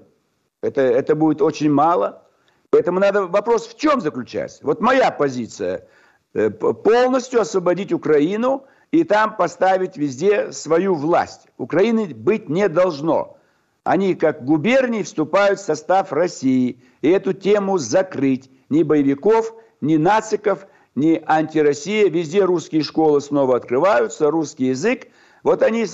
Это, 0.62 0.81
это 0.81 1.15
будет 1.15 1.41
очень 1.41 1.72
мало. 1.72 2.24
Поэтому 2.69 3.00
надо 3.00 3.27
вопрос 3.27 3.67
в 3.67 3.77
чем 3.77 4.01
заключается. 4.01 4.59
Вот 4.63 4.81
моя 4.81 5.12
позиция. 5.12 5.88
Э, 6.33 6.50
полностью 6.50 7.41
освободить 7.41 7.93
Украину 7.93 8.65
и 8.91 9.03
там 9.03 9.36
поставить 9.38 9.97
везде 9.97 10.51
свою 10.51 10.95
власть. 10.95 11.47
Украины 11.57 12.13
быть 12.13 12.50
не 12.50 12.67
должно. 12.67 13.38
Они 13.83 14.15
как 14.15 14.43
губернии 14.43 15.03
вступают 15.03 15.59
в 15.59 15.65
состав 15.65 16.12
России. 16.12 16.81
И 17.01 17.09
эту 17.09 17.33
тему 17.33 17.77
закрыть. 17.77 18.51
Ни 18.69 18.83
боевиков, 18.83 19.53
ни 19.79 19.95
нациков, 19.95 20.67
ни 20.93 21.24
антироссия. 21.25 22.09
Везде 22.09 22.43
русские 22.43 22.83
школы 22.83 23.21
снова 23.21 23.55
открываются, 23.55 24.29
русский 24.29 24.65
язык. 24.65 25.07
Вот 25.43 25.63
они 25.63 25.86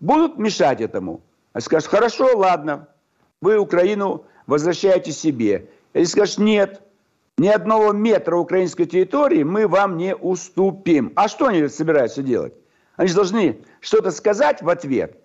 будут 0.00 0.36
мешать 0.36 0.82
этому. 0.82 1.22
А 1.54 1.60
скажут, 1.60 1.88
хорошо, 1.88 2.36
ладно, 2.36 2.88
вы 3.40 3.58
Украину 3.58 4.26
возвращаете 4.46 5.12
себе. 5.12 5.70
Или 5.92 6.04
скажешь, 6.04 6.38
нет, 6.38 6.82
ни 7.38 7.48
одного 7.48 7.92
метра 7.92 8.36
украинской 8.36 8.84
территории 8.84 9.42
мы 9.42 9.66
вам 9.66 9.96
не 9.96 10.14
уступим. 10.14 11.12
А 11.16 11.28
что 11.28 11.46
они 11.46 11.68
собираются 11.68 12.22
делать? 12.22 12.54
Они 12.96 13.08
же 13.08 13.14
должны 13.14 13.60
что-то 13.80 14.10
сказать 14.10 14.62
в 14.62 14.68
ответ. 14.68 15.16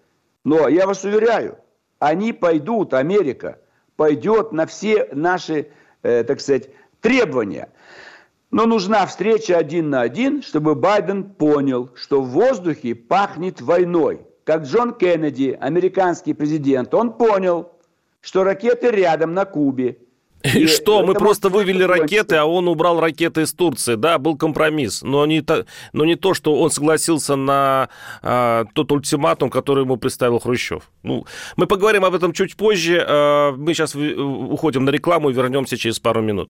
Но 0.44 0.68
я 0.68 0.88
вас 0.88 1.04
уверяю, 1.04 1.58
они 2.00 2.32
пойдут, 2.32 2.94
Америка 2.94 3.60
пойдет 3.96 4.52
на 4.52 4.66
все 4.66 5.10
наши, 5.12 5.70
э, 6.04 6.24
так 6.24 6.40
сказать, 6.40 6.70
требования. 7.02 7.70
Но 8.52 8.66
нужна 8.66 9.06
встреча 9.06 9.58
один 9.58 9.90
на 9.90 10.02
один, 10.02 10.42
чтобы 10.42 10.76
Байден 10.76 11.24
понял, 11.24 11.90
что 11.96 12.22
в 12.22 12.30
воздухе 12.30 12.96
пахнет 12.96 13.60
войной. 13.62 14.22
Как 14.44 14.64
Джон 14.64 14.94
Кеннеди, 14.94 15.58
американский 15.60 16.34
президент, 16.34 16.94
он 16.94 17.14
понял, 17.14 17.72
что 18.22 18.44
ракеты 18.44 18.92
рядом 18.92 19.34
на 19.34 19.46
Кубе. 19.46 19.98
И, 20.54 20.68
что, 20.68 21.04
мы 21.04 21.14
просто 21.14 21.50
вывели 21.50 21.84
ракеты, 21.84 22.36
а 22.36 22.46
он 22.46 22.68
убрал 22.68 23.00
ракеты 23.00 23.44
из 23.44 23.54
Турции. 23.54 23.96
Да, 23.96 24.18
был 24.18 24.38
компромисс. 24.38 25.02
Но 25.02 25.26
не 25.26 25.42
то, 25.42 25.66
но 25.94 26.06
не 26.06 26.16
то 26.16 26.34
что 26.34 26.60
он 26.60 26.72
согласился 26.72 27.36
на 27.36 27.90
а, 28.22 28.66
тот 28.74 28.92
ультиматум, 28.92 29.50
который 29.50 29.84
ему 29.84 29.98
представил 29.98 30.40
Хрущев. 30.40 30.84
Ну, 31.04 31.26
мы 31.56 31.66
поговорим 31.66 32.06
об 32.06 32.14
этом 32.14 32.34
чуть 32.34 32.56
позже. 32.56 33.04
А, 33.08 33.54
мы 33.54 33.74
сейчас 33.74 33.96
уходим 33.96 34.86
на 34.86 34.90
рекламу 34.90 35.30
и 35.30 35.34
вернемся 35.34 35.78
через 35.78 36.00
пару 36.00 36.22
минут. 36.22 36.48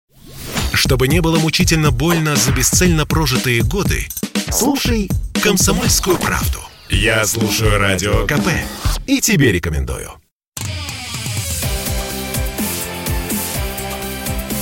Чтобы 0.74 1.08
не 1.08 1.22
было 1.22 1.40
мучительно 1.40 1.92
больно 1.92 2.36
за 2.36 2.52
бесцельно 2.52 3.06
прожитые 3.06 3.62
годы, 3.64 4.08
слушай 4.50 5.10
«Комсомольскую 5.42 6.18
правду». 6.18 6.60
Я 6.90 7.26
слушаю 7.26 7.80
Радио 7.80 8.26
КП 8.28 8.48
и 9.08 9.20
тебе 9.20 9.52
рекомендую. 9.52 10.12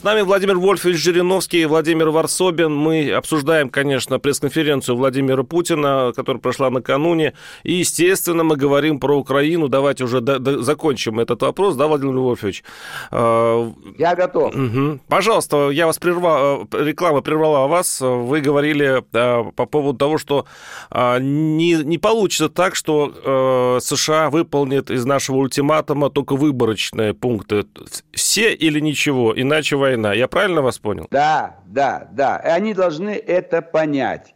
С 0.00 0.02
нами 0.02 0.22
Владимир 0.22 0.56
Вольфович 0.56 0.96
Жириновский 0.96 1.60
и 1.60 1.66
Владимир 1.66 2.08
Варсобин. 2.08 2.74
Мы 2.74 3.12
обсуждаем, 3.12 3.68
конечно, 3.68 4.18
пресс-конференцию 4.18 4.96
Владимира 4.96 5.42
Путина, 5.42 6.14
которая 6.16 6.40
прошла 6.40 6.70
накануне. 6.70 7.34
И, 7.64 7.74
естественно, 7.74 8.42
мы 8.42 8.56
говорим 8.56 8.98
про 8.98 9.18
Украину. 9.18 9.68
Давайте 9.68 10.04
уже 10.04 10.22
до, 10.22 10.38
до, 10.38 10.62
закончим 10.62 11.20
этот 11.20 11.42
вопрос, 11.42 11.76
да, 11.76 11.86
Владимир 11.86 12.14
Вольфович? 12.14 12.64
А, 13.10 13.70
я 13.98 14.14
готов. 14.14 14.54
Угу. 14.54 15.00
Пожалуйста, 15.06 15.68
я 15.68 15.84
вас 15.84 15.98
прервал, 15.98 16.66
реклама 16.72 17.20
прервала 17.20 17.66
вас. 17.68 18.00
Вы 18.00 18.40
говорили 18.40 19.04
а, 19.12 19.50
по 19.50 19.66
поводу 19.66 19.98
того, 19.98 20.16
что 20.16 20.46
а, 20.90 21.18
не, 21.18 21.74
не 21.74 21.98
получится 21.98 22.48
так, 22.48 22.74
что 22.74 23.78
США 23.82 24.30
выполнит 24.30 24.90
из 24.90 25.04
нашего 25.04 25.36
ультиматума 25.36 26.08
только 26.08 26.36
выборочные 26.36 27.12
пункты. 27.12 27.66
Все 28.12 28.54
или 28.54 28.80
ничего, 28.80 29.38
иначе 29.38 29.76
война 29.76 29.89
война. 29.90 30.14
Я 30.14 30.28
правильно 30.28 30.62
вас 30.62 30.78
понял? 30.78 31.06
Да, 31.10 31.60
да, 31.66 32.08
да. 32.12 32.38
И 32.38 32.48
они 32.48 32.74
должны 32.74 33.10
это 33.10 33.62
понять. 33.62 34.34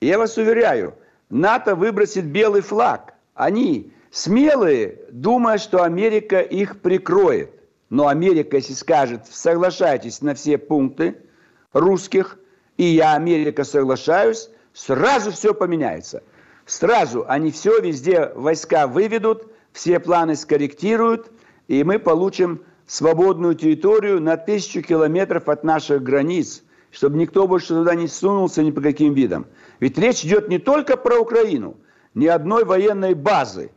Я 0.00 0.18
вас 0.18 0.36
уверяю, 0.36 0.94
НАТО 1.30 1.74
выбросит 1.74 2.26
белый 2.26 2.62
флаг. 2.62 3.14
Они 3.34 3.92
смелые, 4.10 4.98
думая, 5.10 5.58
что 5.58 5.82
Америка 5.82 6.40
их 6.40 6.80
прикроет. 6.80 7.50
Но 7.90 8.08
Америка, 8.08 8.56
если 8.56 8.74
скажет, 8.74 9.26
соглашайтесь 9.30 10.22
на 10.22 10.34
все 10.34 10.58
пункты 10.58 11.16
русских, 11.72 12.38
и 12.76 12.84
я, 12.84 13.14
Америка, 13.14 13.64
соглашаюсь, 13.64 14.50
сразу 14.72 15.30
все 15.30 15.54
поменяется. 15.54 16.22
Сразу 16.66 17.24
они 17.28 17.50
все 17.50 17.80
везде 17.80 18.32
войска 18.34 18.86
выведут, 18.86 19.52
все 19.72 20.00
планы 20.00 20.34
скорректируют, 20.34 21.30
и 21.68 21.84
мы 21.84 21.98
получим 21.98 22.64
свободную 22.86 23.54
территорию 23.54 24.20
на 24.20 24.36
тысячу 24.36 24.82
километров 24.82 25.48
от 25.48 25.64
наших 25.64 26.02
границ, 26.02 26.62
чтобы 26.90 27.16
никто 27.18 27.48
больше 27.48 27.68
туда 27.68 27.94
не 27.94 28.08
сунулся 28.08 28.62
ни 28.62 28.70
по 28.70 28.80
каким 28.80 29.14
видам. 29.14 29.46
Ведь 29.80 29.98
речь 29.98 30.24
идет 30.24 30.48
не 30.48 30.58
только 30.58 30.96
про 30.96 31.18
Украину, 31.18 31.76
ни 32.14 32.26
одной 32.26 32.64
военной 32.64 33.14
базы, 33.14 33.70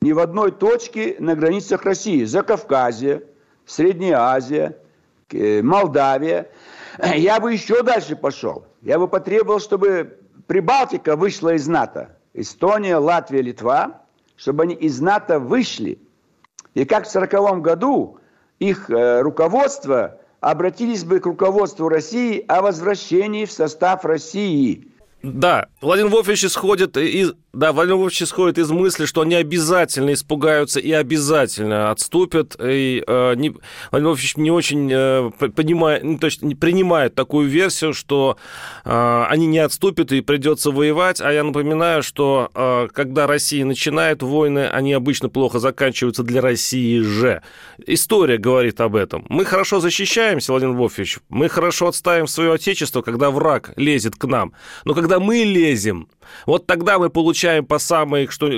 ни 0.00 0.12
в 0.12 0.18
одной 0.18 0.52
точке 0.52 1.16
на 1.18 1.34
границах 1.34 1.84
России, 1.84 2.24
Закавказье, 2.24 3.24
Средняя 3.66 4.18
Азия, 4.18 4.76
э, 5.30 5.62
Молдавия. 5.62 6.50
Я 7.14 7.40
бы 7.40 7.52
еще 7.52 7.82
дальше 7.82 8.14
пошел. 8.14 8.66
Я 8.82 8.98
бы 8.98 9.08
потребовал, 9.08 9.60
чтобы 9.60 10.18
Прибалтика 10.46 11.16
вышла 11.16 11.54
из 11.54 11.66
НАТО. 11.66 12.16
Эстония, 12.34 12.96
Латвия, 12.96 13.40
Литва, 13.40 14.02
чтобы 14.36 14.64
они 14.64 14.74
из 14.74 15.00
НАТО 15.00 15.38
вышли. 15.38 15.98
И 16.74 16.84
как 16.84 17.06
в 17.06 17.08
1940 17.08 17.62
году 17.62 18.18
их 18.68 18.90
э, 18.90 19.20
руководство 19.20 20.18
обратились 20.40 21.04
бы 21.04 21.20
к 21.20 21.26
руководству 21.26 21.88
России 21.88 22.44
о 22.48 22.62
возвращении 22.62 23.44
в 23.44 23.52
состав 23.52 24.04
России. 24.04 24.93
Да, 25.24 25.68
Владимир 25.80 26.10
Вольфович 26.10 26.44
исходит 26.44 26.98
из, 26.98 27.32
да, 27.54 27.72
Владимир 27.72 27.96
Вольфович 27.96 28.24
исходит 28.24 28.58
из 28.58 28.70
мысли, 28.70 29.06
что 29.06 29.22
они 29.22 29.36
обязательно 29.36 30.12
испугаются 30.12 30.80
и 30.80 30.92
обязательно 30.92 31.90
отступят. 31.90 32.56
И, 32.60 33.02
э, 33.06 33.34
не, 33.36 33.54
Владимир 33.90 34.10
Вольфович 34.10 34.36
не 34.36 34.50
очень 34.50 34.90
э, 34.92 35.30
понимает, 35.54 36.04
ну, 36.04 36.18
то 36.18 36.26
есть 36.26 36.42
не 36.42 36.54
принимает 36.54 37.14
такую 37.14 37.48
версию, 37.48 37.94
что 37.94 38.36
э, 38.84 39.24
они 39.30 39.46
не 39.46 39.60
отступят 39.60 40.12
и 40.12 40.20
придется 40.20 40.70
воевать. 40.72 41.22
А 41.22 41.32
я 41.32 41.42
напоминаю, 41.42 42.02
что 42.02 42.50
э, 42.54 42.88
когда 42.92 43.26
Россия 43.26 43.64
начинает 43.64 44.22
войны, 44.22 44.68
они 44.68 44.92
обычно 44.92 45.30
плохо 45.30 45.58
заканчиваются 45.58 46.22
для 46.22 46.42
России 46.42 47.00
же. 47.00 47.40
История 47.86 48.36
говорит 48.36 48.80
об 48.80 48.96
этом. 48.96 49.24
Мы 49.28 49.44
хорошо 49.44 49.80
защищаемся, 49.80 50.52
Владимир 50.52 50.74
Вольфович, 50.74 51.20
мы 51.28 51.48
хорошо 51.48 51.88
отставим 51.88 52.26
свое 52.26 52.52
отечество, 52.52 53.00
когда 53.00 53.30
враг 53.30 53.72
лезет 53.76 54.16
к 54.16 54.24
нам. 54.26 54.52
Но 54.84 54.92
когда 54.92 55.13
когда 55.14 55.24
мы 55.24 55.44
лезем, 55.44 56.08
вот 56.46 56.66
тогда 56.66 56.98
мы 56.98 57.08
получаем 57.08 57.64
по 57.64 57.78
самой, 57.78 58.26
что, 58.26 58.48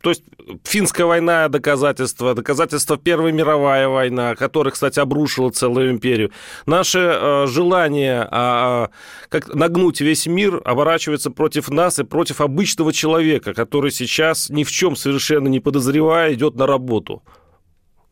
то 0.00 0.10
есть 0.10 0.22
финская 0.62 1.06
война 1.06 1.48
доказательства, 1.48 2.34
доказательства 2.34 2.96
Первая 2.96 3.32
мировая 3.32 3.88
война, 3.88 4.36
которая, 4.36 4.72
кстати, 4.72 5.00
обрушила 5.00 5.50
целую 5.50 5.90
империю. 5.90 6.30
Наше 6.66 6.98
э, 7.00 7.46
желание 7.48 8.28
э, 8.30 8.86
как 9.28 9.54
нагнуть 9.54 10.00
весь 10.00 10.26
мир 10.26 10.62
оборачивается 10.64 11.30
против 11.30 11.68
нас 11.68 11.98
и 11.98 12.04
против 12.04 12.40
обычного 12.40 12.92
человека, 12.92 13.54
который 13.54 13.90
сейчас 13.90 14.50
ни 14.50 14.62
в 14.62 14.70
чем 14.70 14.94
совершенно 14.94 15.48
не 15.48 15.58
подозревая 15.58 16.34
идет 16.34 16.54
на 16.54 16.66
работу. 16.66 17.22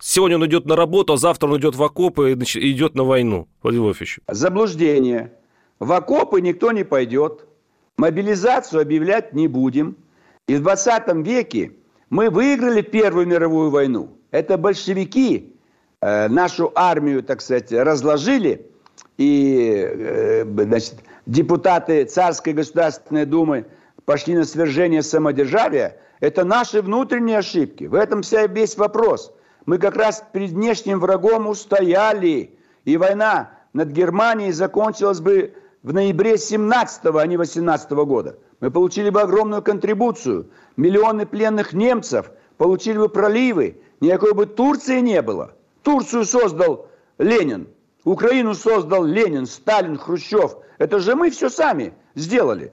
Сегодня 0.00 0.36
он 0.38 0.46
идет 0.46 0.66
на 0.66 0.74
работу, 0.74 1.12
а 1.12 1.16
завтра 1.16 1.48
он 1.48 1.58
идет 1.58 1.76
в 1.76 1.82
окопы 1.82 2.32
и 2.32 2.72
идет 2.72 2.96
на 2.96 3.04
войну, 3.04 3.46
Владимир 3.62 3.84
Вольфович. 3.84 4.18
Заблуждение. 4.28 5.32
В 5.78 5.92
окопы 5.92 6.40
никто 6.40 6.72
не 6.72 6.84
пойдет. 6.84 7.46
Мобилизацию 7.96 8.82
объявлять 8.82 9.32
не 9.32 9.48
будем. 9.48 9.96
И 10.46 10.56
в 10.56 10.62
20 10.62 11.26
веке 11.26 11.72
мы 12.10 12.30
выиграли 12.30 12.82
Первую 12.82 13.26
мировую 13.26 13.70
войну. 13.70 14.16
Это 14.30 14.58
большевики 14.58 15.56
э, 16.00 16.28
нашу 16.28 16.70
армию, 16.74 17.22
так 17.22 17.40
сказать, 17.40 17.72
разложили. 17.72 18.70
И 19.16 19.82
э, 19.88 20.44
значит, 20.44 20.96
депутаты 21.24 22.04
Царской 22.04 22.52
Государственной 22.52 23.24
Думы 23.24 23.66
пошли 24.04 24.34
на 24.34 24.44
свержение 24.44 25.02
самодержавия. 25.02 25.96
Это 26.20 26.44
наши 26.44 26.82
внутренние 26.82 27.38
ошибки. 27.38 27.84
В 27.84 27.94
этом 27.94 28.22
вся 28.22 28.46
весь 28.46 28.76
вопрос. 28.76 29.32
Мы 29.64 29.78
как 29.78 29.96
раз 29.96 30.22
перед 30.32 30.50
внешним 30.50 31.00
врагом 31.00 31.46
устояли. 31.48 32.58
И 32.84 32.96
война 32.96 33.50
над 33.72 33.88
Германией 33.88 34.52
закончилась 34.52 35.20
бы 35.20 35.54
в 35.86 35.92
ноябре 35.92 36.36
17 36.36 37.06
а 37.14 37.26
не 37.28 37.36
18 37.36 37.90
года. 37.92 38.36
Мы 38.58 38.72
получили 38.72 39.08
бы 39.08 39.20
огромную 39.22 39.62
контрибуцию. 39.62 40.50
Миллионы 40.76 41.26
пленных 41.26 41.72
немцев, 41.74 42.32
получили 42.56 42.98
бы 42.98 43.08
проливы. 43.08 43.80
Никакой 44.00 44.34
бы 44.34 44.46
Турции 44.46 44.98
не 44.98 45.22
было. 45.22 45.52
Турцию 45.82 46.24
создал 46.24 46.88
Ленин. 47.18 47.68
Украину 48.02 48.54
создал 48.54 49.04
Ленин, 49.04 49.46
Сталин, 49.46 49.96
Хрущев. 49.96 50.56
Это 50.78 50.98
же 50.98 51.14
мы 51.14 51.30
все 51.30 51.48
сами 51.48 51.94
сделали. 52.16 52.72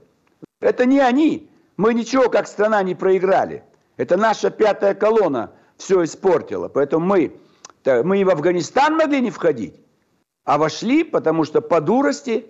Это 0.59 0.87
не 0.87 0.99
они. 0.99 1.51
Мы 1.77 1.93
ничего 1.93 2.29
как 2.29 2.47
страна 2.47 2.81
не 2.81 2.95
проиграли. 2.95 3.63
Это 3.95 4.17
наша 4.17 4.49
пятая 4.49 4.95
колонна 4.95 5.51
все 5.77 6.03
испортила. 6.03 6.67
Поэтому 6.67 7.05
мы, 7.05 7.37
мы 7.85 8.21
и 8.21 8.23
в 8.23 8.31
Афганистан 8.31 8.95
могли 8.95 9.21
не 9.21 9.29
входить, 9.29 9.75
а 10.45 10.57
вошли, 10.57 11.03
потому 11.03 11.43
что 11.43 11.61
по 11.61 11.79
дурости 11.79 12.47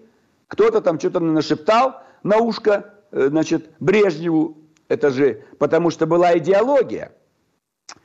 кто-то 0.53 0.81
там 0.81 0.99
что-то 0.99 1.19
нашептал 1.19 2.03
на 2.21 2.37
ушко, 2.37 2.93
э, 3.11 3.27
значит, 3.29 3.71
Брежневу. 3.79 4.57
Это 4.87 5.09
же 5.09 5.43
потому 5.57 5.89
что 5.89 6.05
была 6.05 6.37
идеология. 6.37 7.11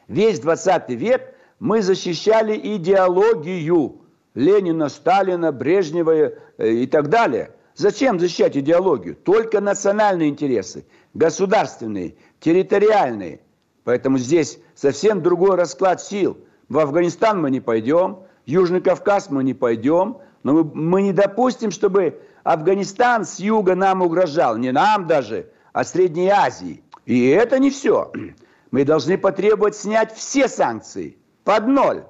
Весь 0.06 0.40
20 0.40 0.88
век 0.90 1.34
мы 1.58 1.82
защищали 1.82 2.58
идеологию 2.76 4.00
Ленина, 4.34 4.88
Сталина, 4.88 5.52
Брежнева 5.52 6.32
э, 6.56 6.70
и 6.70 6.86
так 6.86 7.10
далее. 7.10 7.54
Зачем 7.74 8.18
защищать 8.18 8.56
идеологию? 8.56 9.14
Только 9.14 9.60
национальные 9.60 10.30
интересы, 10.30 10.86
государственные, 11.12 12.14
территориальные. 12.40 13.40
Поэтому 13.84 14.16
здесь 14.16 14.58
совсем 14.74 15.22
другой 15.22 15.56
расклад 15.56 16.00
сил. 16.00 16.38
В 16.70 16.78
Афганистан 16.78 17.42
мы 17.42 17.50
не 17.50 17.60
пойдем, 17.60 18.20
Южный 18.46 18.80
Кавказ 18.80 19.28
мы 19.28 19.44
не 19.44 19.52
пойдем, 19.52 20.18
но 20.42 20.54
мы, 20.54 20.64
мы 20.64 21.02
не 21.02 21.12
допустим, 21.12 21.70
чтобы 21.70 22.22
Афганистан 22.44 23.24
с 23.24 23.38
юга 23.38 23.74
нам 23.74 24.02
угрожал. 24.02 24.56
Не 24.56 24.72
нам 24.72 25.06
даже, 25.06 25.50
а 25.72 25.84
Средней 25.84 26.28
Азии. 26.28 26.82
И 27.06 27.28
это 27.28 27.58
не 27.58 27.70
все. 27.70 28.12
Мы 28.70 28.84
должны 28.84 29.16
потребовать 29.18 29.76
снять 29.76 30.14
все 30.14 30.48
санкции 30.48 31.16
под 31.44 31.66
ноль. 31.66 32.04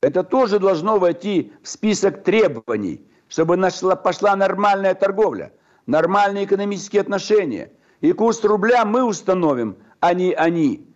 Это 0.00 0.22
тоже 0.22 0.58
должно 0.58 0.98
войти 0.98 1.52
в 1.62 1.68
список 1.68 2.22
требований, 2.22 3.04
чтобы 3.28 3.56
нашла, 3.56 3.96
пошла 3.96 4.36
нормальная 4.36 4.94
торговля, 4.94 5.52
нормальные 5.86 6.44
экономические 6.44 7.00
отношения. 7.00 7.72
И 8.00 8.12
курс 8.12 8.42
рубля 8.44 8.84
мы 8.84 9.02
установим, 9.04 9.76
а 10.00 10.14
не 10.14 10.32
они. 10.32 10.86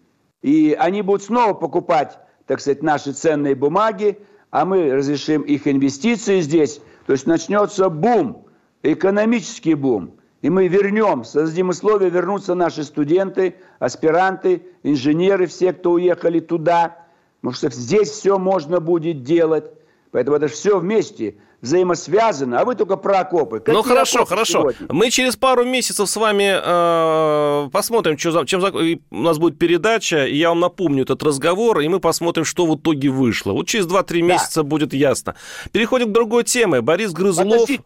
И 0.41 0.77
они 0.79 1.03
будут 1.03 1.25
снова 1.25 1.53
покупать, 1.53 2.19
так 2.47 2.61
сказать, 2.61 2.83
наши 2.83 3.13
ценные 3.13 3.55
бумаги, 3.55 4.19
а 4.51 4.65
мы 4.65 4.93
разрешим 4.93 5.43
их 5.43 5.67
инвестиции 5.67 6.41
здесь. 6.41 6.81
То 7.07 7.13
есть 7.13 7.27
начнется 7.27 7.89
бум, 7.89 8.47
экономический 8.83 9.75
бум. 9.75 10.17
И 10.41 10.51
мы 10.51 10.67
вернем, 10.67 11.25
создадим 11.25 11.69
условия 11.69 12.11
вернуться 12.11 12.55
наши 12.55 12.83
студенты, 12.83 13.55
аспиранты, 13.79 14.63
инженеры, 14.83 15.47
все, 15.47 15.73
кто 15.73 15.93
уехали 15.93 16.41
туда. 16.41 17.07
Потому 17.41 17.55
что 17.55 17.71
здесь 17.71 18.11
все 18.11 18.39
можно 18.39 18.81
будет 18.81 19.23
делать. 19.23 19.65
Поэтому 20.11 20.37
это 20.37 20.49
все 20.49 20.79
вместе 20.79 21.37
взаимосвязано, 21.63 22.61
а 22.61 22.65
вы 22.65 22.75
только 22.75 22.97
про 22.97 23.21
окопы. 23.21 23.61
Какие 23.61 23.75
ну 23.75 23.83
хорошо, 23.83 24.25
хорошо. 24.25 24.73
Сегодня? 24.73 24.87
Мы 24.91 25.11
через 25.11 25.37
пару 25.37 25.65
месяцев 25.65 26.11
с 26.11 26.17
вами 26.17 26.61
э, 26.61 27.71
посмотрим, 27.71 28.19
что 28.19 28.45
чем 28.45 28.63
у 29.11 29.17
нас 29.17 29.39
будет 29.39 29.59
передача, 29.59 30.27
и 30.27 30.37
я 30.37 30.49
вам 30.49 30.59
напомню 30.59 31.05
этот 31.05 31.23
разговор, 31.23 31.79
и 31.79 31.89
мы 31.89 32.01
посмотрим, 32.01 32.45
что 32.45 32.67
в 32.67 32.77
итоге 32.77 33.11
вышло. 33.11 33.53
Вот 33.53 33.69
через 33.69 33.87
2-3 33.87 34.05
да. 34.09 34.21
месяца 34.27 34.63
будет 34.65 34.93
ясно. 34.93 35.37
Переходим 35.71 36.09
к 36.09 36.13
другой 36.13 36.43
теме. 36.43 36.81
Борис 36.81 37.13
Грызлов... 37.13 37.47
Подождите, 37.47 37.85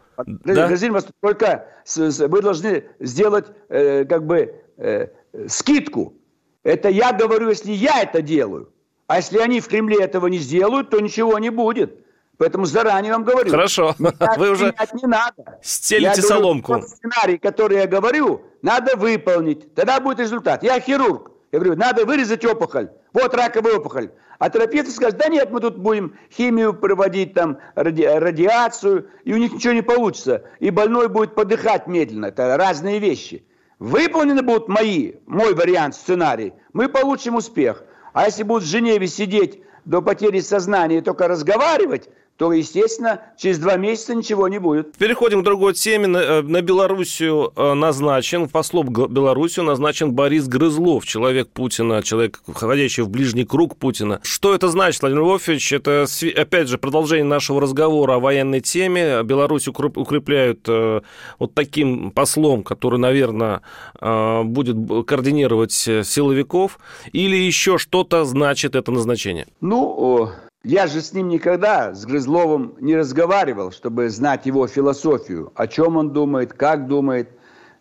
да? 0.89 0.93
Вас 0.93 1.07
только 1.21 1.69
вы 1.97 2.41
должны 2.41 2.85
сделать 2.99 3.47
э, 3.69 4.07
как 4.07 4.27
бы 4.27 4.55
э, 4.79 5.09
скидку. 5.49 6.15
Это 6.63 6.89
я 6.89 7.13
говорю, 7.13 7.51
если 7.51 7.73
я 7.73 8.03
это 8.03 8.23
делаю. 8.23 8.73
А 9.07 9.19
если 9.19 9.39
они 9.39 9.61
в 9.61 9.69
Кремле 9.69 10.03
этого 10.03 10.29
не 10.29 10.39
сделают, 10.39 10.89
то 10.89 10.99
ничего 10.99 11.39
не 11.39 11.51
будет. 11.51 12.06
Поэтому 12.39 12.67
заранее 12.67 13.13
вам 13.13 13.25
говорю. 13.25 13.51
Хорошо. 13.51 13.95
Менять, 13.99 14.17
Вы 14.37 14.51
уже 14.51 14.75
не 14.93 15.07
надо. 15.07 15.59
стелите 15.63 16.21
я 16.21 16.23
соломку. 16.23 16.73
Говорю, 16.73 16.89
сценарий, 16.89 17.39
который 17.39 17.79
я 17.79 17.87
говорю, 17.87 18.43
надо 18.63 18.97
выполнить. 18.97 19.75
Тогда 19.75 20.01
будет 20.01 20.21
результат. 20.21 20.63
Я 20.63 20.79
хирург. 20.81 21.31
Я 21.53 21.61
говорю, 21.61 21.77
надо 21.77 22.05
вырезать 22.05 22.45
опухоль. 22.45 22.91
Вот 23.13 23.35
раковая 23.35 23.77
опухоль. 23.77 24.11
А 24.39 24.51
терапевты 24.51 24.91
скажут, 24.91 25.19
да 25.19 25.29
нет, 25.29 25.51
мы 25.51 25.61
тут 25.61 25.79
будем 25.79 26.15
химию 26.31 26.75
проводить, 26.75 27.33
там, 27.33 27.59
ради, 27.75 28.03
радиацию, 28.03 29.09
и 29.25 29.33
у 29.33 29.39
них 29.39 29.55
ничего 29.55 29.73
не 29.73 29.83
получится. 29.83 30.43
И 30.61 30.69
больной 30.71 31.09
будет 31.09 31.35
подыхать 31.35 31.87
медленно. 31.87 32.27
Это 32.27 32.57
разные 32.59 32.99
вещи. 32.99 33.47
Выполнены 33.79 34.43
будут 34.43 34.69
мои, 34.69 35.15
мой 35.27 35.55
вариант, 35.55 35.95
сценарий, 35.95 36.53
мы 36.73 36.89
получим 36.89 37.37
успех. 37.37 37.85
А 38.13 38.25
если 38.27 38.43
будут 38.43 38.65
в 38.65 38.67
Женеве 38.67 39.07
сидеть 39.07 39.63
до 39.85 40.03
потери 40.03 40.41
сознания 40.41 40.99
и 40.99 41.03
только 41.03 41.29
разговаривать, 41.29 42.09
то, 42.37 42.53
естественно, 42.53 43.21
через 43.39 43.59
два 43.59 43.77
месяца 43.77 44.15
ничего 44.15 44.49
не 44.49 44.59
будет. 44.59 44.95
Переходим 44.97 45.41
к 45.41 45.45
другой 45.45 45.75
теме. 45.75 46.07
На, 46.07 46.19
э, 46.19 46.43
на 46.43 46.61
Белоруссию 46.61 47.53
э, 47.57 47.73
назначен, 47.75 48.49
послом 48.49 48.89
Белоруссию 48.89 49.65
назначен 49.65 50.13
Борис 50.13 50.47
Грызлов, 50.47 51.07
человек 51.07 51.49
Путина, 51.49 52.03
человек, 52.03 52.41
входящий 52.47 53.03
в 53.03 53.09
ближний 53.09 53.45
круг 53.45 53.77
Путина. 53.77 54.21
Что 54.23 54.55
это 54.55 54.69
значит, 54.69 55.01
Владимир 55.01 55.25
Вольфович? 55.25 55.73
Это, 55.73 56.07
опять 56.37 56.69
же, 56.69 56.79
продолжение 56.79 57.25
нашего 57.25 57.61
разговора 57.61 58.17
о 58.17 58.19
военной 58.19 58.61
теме. 58.61 59.23
Беларусь 59.23 59.69
укрепляют 59.69 60.61
э, 60.69 61.01
вот 61.39 61.55
таким 61.55 62.11
послом, 62.11 62.63
который, 62.63 62.99
наверное, 62.99 63.63
будет 64.01 64.77
координировать 65.07 65.73
силовиков. 65.73 66.79
Или 67.13 67.37
еще 67.37 67.79
что-то 67.79 68.25
значит 68.25 68.77
это 68.77 68.93
назначение? 68.93 69.47
Ну, 69.61 70.31
я 70.63 70.87
же 70.87 71.01
с 71.01 71.13
ним 71.13 71.29
никогда, 71.29 71.95
с 71.95 72.05
Грызловым, 72.05 72.75
не 72.81 72.97
разговаривал, 72.97 73.71
чтобы 73.71 74.09
знать 74.11 74.47
его 74.47 74.67
философию, 74.67 75.53
о 75.55 75.67
чем 75.67 75.97
он 75.97 76.13
думает, 76.13 76.53
как 76.53 76.89
думает. 76.89 77.31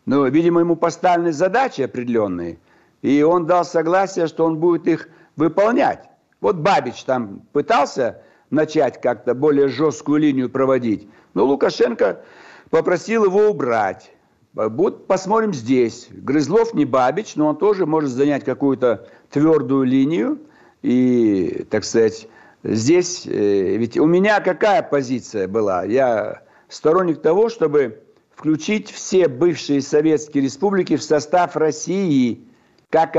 Но, 0.05 0.27
видимо, 0.27 0.59
ему 0.59 0.75
поставлены 0.75 1.33
задачи 1.33 1.81
определенные, 1.81 2.59
и 3.01 3.23
он 3.23 3.47
дал 3.47 3.65
согласие, 3.65 4.27
что 4.27 4.45
он 4.45 4.59
будет 4.59 4.87
их 4.87 5.09
выполнять. 5.35 6.03
Вот 6.41 6.57
Бабич 6.57 7.03
там 7.05 7.41
пытался 7.53 8.21
начать 8.51 9.01
как-то 9.01 9.33
более 9.33 9.67
жесткую 9.67 10.19
линию 10.19 10.49
проводить, 10.49 11.09
но 11.33 11.45
Лукашенко 11.45 12.21
попросил 12.69 13.25
его 13.25 13.47
убрать. 13.49 14.11
Вот 14.53 15.07
посмотрим 15.07 15.53
здесь. 15.53 16.07
Грызлов 16.11 16.73
не 16.73 16.85
Бабич, 16.85 17.35
но 17.35 17.47
он 17.47 17.57
тоже 17.57 17.85
может 17.85 18.11
занять 18.11 18.45
какую-то 18.45 19.07
твердую 19.29 19.83
линию 19.83 20.39
и, 20.81 21.65
так 21.69 21.83
сказать, 21.83 22.29
Здесь, 22.67 23.27
э, 23.27 23.77
ведь 23.77 23.95
у 23.95 24.07
меня 24.07 24.39
какая 24.39 24.81
позиция 24.81 25.47
была? 25.47 25.83
Я 25.83 26.41
сторонник 26.67 27.21
того, 27.21 27.49
чтобы 27.49 28.01
включить 28.33 28.89
все 28.89 29.27
бывшие 29.27 29.83
советские 29.83 30.45
республики 30.45 30.95
в 30.95 31.03
состав 31.03 31.55
России, 31.55 32.43
как, 32.89 33.13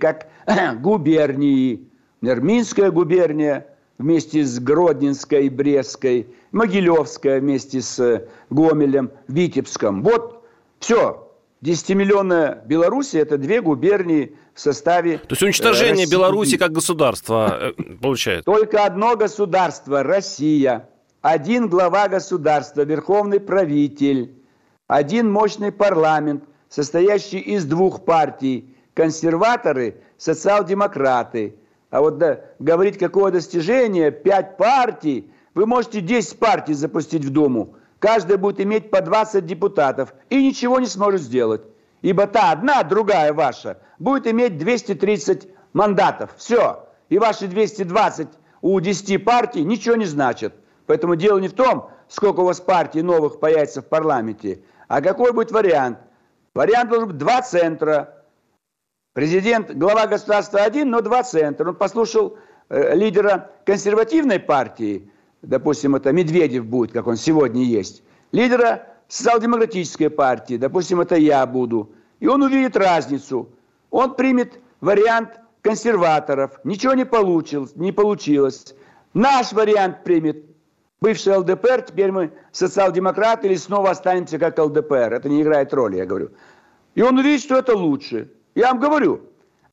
как 0.00 0.28
губернии. 0.80 1.88
Например, 2.20 2.90
губерния 2.90 3.66
вместе 3.98 4.42
с 4.42 4.58
Гродненской 4.58 5.46
и 5.46 5.48
Брестской, 5.48 6.26
Могилевская 6.50 7.38
вместе 7.38 7.80
с 7.80 8.26
Гомелем, 8.50 9.12
Витебском. 9.28 10.02
Вот 10.02 10.44
все, 10.80 11.30
10-миллионная 11.62 12.66
Белоруссия– 12.66 13.20
это 13.20 13.38
две 13.38 13.60
губернии 13.60 14.34
в 14.58 14.60
составе 14.60 15.18
То 15.18 15.28
есть 15.30 15.42
уничтожение 15.42 16.04
России. 16.04 16.10
Беларуси 16.10 16.56
как 16.56 16.72
государства 16.72 17.72
э, 17.78 17.82
получает? 18.02 18.44
Только 18.44 18.84
одно 18.84 19.16
государство– 19.16 20.02
Россия. 20.02 20.88
Один 21.22 21.68
глава 21.68 22.08
государства, 22.08 22.82
верховный 22.82 23.38
правитель. 23.38 24.34
Один 24.88 25.30
мощный 25.30 25.70
парламент, 25.70 26.42
состоящий 26.68 27.38
из 27.38 27.64
двух 27.66 28.04
партий– 28.04 28.76
консерваторы, 28.94 30.02
социал-демократы. 30.16 31.54
А 31.90 32.00
вот 32.00 32.18
да, 32.18 32.40
говорить, 32.58 32.98
какое 32.98 33.30
достижение, 33.30 34.10
пять 34.10 34.56
партий, 34.56 35.30
вы 35.54 35.66
можете 35.66 36.00
10 36.00 36.38
партий 36.40 36.74
запустить 36.74 37.24
в 37.24 37.30
Думу– 37.30 37.76
Каждая 37.98 38.38
будет 38.38 38.60
иметь 38.60 38.90
по 38.90 39.00
20 39.00 39.44
депутатов 39.44 40.14
и 40.30 40.46
ничего 40.46 40.78
не 40.78 40.86
сможет 40.86 41.20
сделать. 41.20 41.62
Ибо 42.02 42.26
та 42.26 42.52
одна, 42.52 42.82
другая 42.82 43.32
ваша, 43.32 43.78
будет 43.98 44.26
иметь 44.26 44.58
230 44.58 45.48
мандатов. 45.72 46.30
Все. 46.36 46.88
И 47.08 47.18
ваши 47.18 47.46
220 47.46 48.28
у 48.62 48.80
10 48.80 49.24
партий 49.24 49.64
ничего 49.64 49.96
не 49.96 50.04
значат. 50.04 50.54
Поэтому 50.86 51.16
дело 51.16 51.38
не 51.38 51.48
в 51.48 51.54
том, 51.54 51.90
сколько 52.08 52.40
у 52.40 52.44
вас 52.44 52.60
партий 52.60 53.02
новых 53.02 53.40
появится 53.40 53.82
в 53.82 53.86
парламенте, 53.86 54.62
а 54.88 55.00
какой 55.00 55.32
будет 55.32 55.52
вариант. 55.52 55.98
Вариант 56.54 56.90
должен 56.90 57.08
быть 57.08 57.18
два 57.18 57.42
центра. 57.42 58.24
Президент, 59.12 59.70
глава 59.74 60.06
государства 60.06 60.60
один, 60.60 60.90
но 60.90 61.00
два 61.00 61.22
центра. 61.22 61.68
Он 61.68 61.74
послушал 61.74 62.38
э, 62.68 62.94
лидера 62.94 63.50
консервативной 63.66 64.38
партии, 64.38 65.10
допустим, 65.42 65.94
это 65.94 66.12
Медведев 66.12 66.64
будет, 66.64 66.92
как 66.92 67.06
он 67.06 67.16
сегодня 67.16 67.64
есть, 67.64 68.02
лидера 68.32 68.86
социал-демократической 69.08 70.10
партии, 70.10 70.56
допустим, 70.56 71.00
это 71.00 71.16
я 71.16 71.44
буду, 71.46 71.90
и 72.20 72.28
он 72.28 72.42
увидит 72.42 72.76
разницу. 72.76 73.48
Он 73.90 74.14
примет 74.14 74.60
вариант 74.80 75.40
консерваторов, 75.62 76.60
ничего 76.62 76.92
не 76.94 77.06
получилось, 77.06 77.74
не 77.74 77.90
получилось. 77.90 78.74
Наш 79.14 79.52
вариант 79.52 80.04
примет 80.04 80.44
бывший 81.00 81.36
ЛДПР, 81.36 81.82
теперь 81.88 82.12
мы 82.12 82.32
социал-демократы 82.52 83.48
или 83.48 83.56
снова 83.56 83.90
останемся 83.90 84.38
как 84.38 84.58
ЛДПР. 84.58 85.14
Это 85.14 85.28
не 85.28 85.42
играет 85.42 85.72
роли, 85.72 85.96
я 85.96 86.06
говорю. 86.06 86.30
И 86.94 87.02
он 87.02 87.16
увидит, 87.18 87.40
что 87.40 87.56
это 87.56 87.76
лучше. 87.76 88.30
Я 88.54 88.68
вам 88.68 88.80
говорю, 88.80 89.22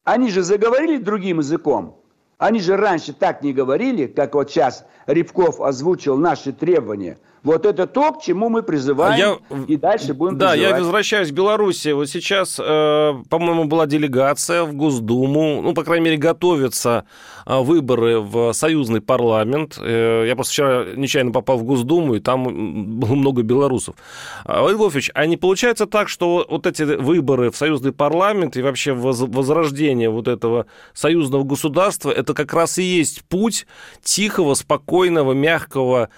они 0.04 0.30
же 0.30 0.44
заговорили 0.44 0.98
другим 0.98 1.40
языком. 1.40 2.00
Они 2.38 2.60
же 2.60 2.78
раньше 2.78 3.14
так 3.14 3.44
не 3.44 3.54
говорили, 3.54 4.08
как 4.08 4.36
вот 4.36 4.50
сейчас 4.50 4.86
Рябков 5.08 5.60
озвучил 5.60 6.18
наши 6.18 6.54
требования– 6.54 7.18
вот 7.46 7.66
это 7.66 7.86
то, 7.88 8.12
к 8.12 8.22
чему 8.22 8.50
мы 8.50 8.64
призываем, 8.64 9.40
я, 9.50 9.66
и 9.68 9.78
дальше 9.78 10.14
будем 10.14 10.38
Да, 10.38 10.52
призывать. 10.52 10.72
я 10.72 10.78
возвращаюсь 10.80 11.30
в 11.30 11.34
Беларуси. 11.34 11.90
Вот 11.90 12.10
сейчас, 12.10 12.60
э, 12.60 13.14
по-моему, 13.30 13.66
была 13.66 13.86
делегация 13.86 14.64
в 14.64 14.74
Госдуму, 14.74 15.62
ну, 15.62 15.74
по 15.74 15.84
крайней 15.84 16.06
мере, 16.06 16.18
готовятся 16.18 17.06
э, 17.46 17.60
выборы 17.60 18.20
в 18.20 18.52
союзный 18.54 19.00
парламент. 19.00 19.78
Э, 19.80 20.26
я 20.28 20.36
просто 20.36 20.52
вчера 20.52 20.86
нечаянно 20.96 21.32
попал 21.32 21.58
в 21.58 21.64
Госдуму, 21.64 22.16
и 22.16 22.20
там 22.20 23.00
было 23.00 23.14
много 23.14 23.44
белорусов. 23.44 23.96
Владимир 24.44 24.76
Львович, 24.76 25.12
а 25.14 25.26
не 25.28 25.38
получается 25.38 25.86
так, 25.86 26.10
что 26.10 26.46
вот 26.50 26.66
эти 26.66 26.82
выборы 26.82 27.52
в 27.52 27.56
союзный 27.58 27.92
парламент 27.92 28.58
и 28.58 28.62
вообще 28.64 28.94
возрождение 28.94 30.10
вот 30.10 30.28
этого 30.28 30.66
союзного 30.94 31.44
государства, 31.44 32.10
это 32.10 32.34
как 32.34 32.54
раз 32.54 32.80
и 32.80 32.84
есть 32.84 33.24
путь 33.26 33.68
тихого, 34.02 34.56
спокойного, 34.56 35.34
мягкого 35.34 36.10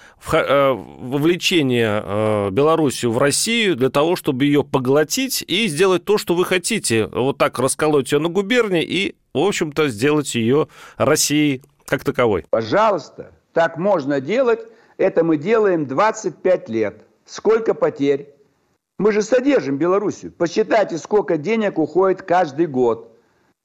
вовлечение 1.18 2.02
э, 2.04 2.50
Белоруссию 2.52 3.12
в 3.12 3.18
Россию 3.18 3.76
для 3.76 3.90
того, 3.90 4.16
чтобы 4.16 4.46
ее 4.46 4.64
поглотить 4.64 5.44
и 5.48 5.68
сделать 5.68 6.06
то, 6.06 6.18
что 6.18 6.36
вы 6.36 6.46
хотите. 6.46 7.08
Вот 7.08 7.38
так 7.38 7.60
расколоть 7.60 8.12
ее 8.12 8.20
на 8.20 8.30
губернии 8.30 8.84
и, 8.84 9.16
в 9.34 9.40
общем-то, 9.40 9.90
сделать 9.90 10.36
ее 10.36 10.68
Россией 10.98 11.64
как 11.86 12.04
таковой. 12.04 12.46
Пожалуйста, 12.50 13.32
так 13.54 13.78
можно 13.78 14.22
делать. 14.22 14.62
Это 14.98 15.24
мы 15.24 15.38
делаем 15.38 15.86
25 15.86 16.70
лет. 16.70 17.02
Сколько 17.26 17.74
потерь? 17.74 18.34
Мы 19.00 19.12
же 19.12 19.22
содержим 19.22 19.78
Белоруссию. 19.78 20.32
Посчитайте, 20.32 20.98
сколько 20.98 21.38
денег 21.38 21.78
уходит 21.78 22.22
каждый 22.22 22.68
год. 22.68 23.12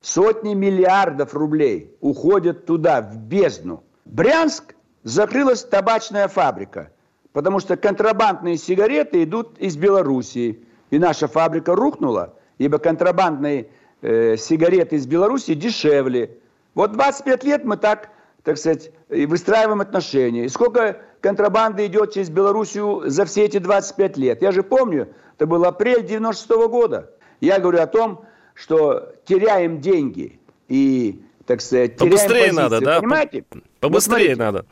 Сотни 0.02 0.54
миллиардов 0.54 1.34
рублей 1.34 1.94
уходят 2.00 2.66
туда, 2.66 3.00
в 3.00 3.16
бездну. 3.16 3.84
Брянск 4.04 4.74
закрылась 5.04 5.62
табачная 5.62 6.28
фабрика– 6.28 6.90
потому 7.32 7.60
что 7.60 7.76
контрабандные 7.76 8.56
сигареты 8.56 9.22
идут 9.22 9.58
из 9.58 9.76
Белоруссии. 9.76 10.64
И 10.90 10.98
наша 10.98 11.26
фабрика 11.26 11.74
рухнула, 11.74 12.34
ибо 12.58 12.78
контрабандные 12.78 13.68
э, 14.02 14.36
сигареты 14.36 14.96
из 14.96 15.06
Белоруссии 15.06 15.54
дешевле. 15.54 16.38
Вот 16.74 16.92
25 16.92 17.44
лет 17.44 17.64
мы 17.64 17.76
так, 17.76 18.10
так 18.42 18.58
сказать, 18.58 18.90
выстраиваем 19.08 19.80
отношения. 19.80 20.44
И 20.44 20.48
сколько 20.48 20.98
контрабанды 21.20 21.86
идет 21.86 22.12
через 22.12 22.28
Белоруссию 22.28 23.04
за 23.06 23.24
все 23.24 23.44
эти 23.44 23.58
25 23.58 24.16
лет? 24.18 24.42
Я 24.42 24.52
же 24.52 24.62
помню, 24.62 25.08
это 25.36 25.46
был 25.46 25.64
апрель 25.64 26.04
96 26.04 26.50
-го 26.50 26.68
года. 26.68 27.10
Я 27.40 27.58
говорю 27.58 27.80
о 27.80 27.86
том, 27.86 28.24
что 28.54 29.14
теряем 29.24 29.80
деньги 29.80 30.38
и, 30.68 31.22
так 31.46 31.60
сказать, 31.60 31.96
теряем 31.96 32.10
Побыстрее 32.10 32.42
позиции. 32.42 32.62
надо, 32.62 32.80
да? 32.80 33.00
Понимаете? 33.00 33.44
Побыстрее 33.80 34.30
вот 34.30 34.38
надо. 34.38 34.66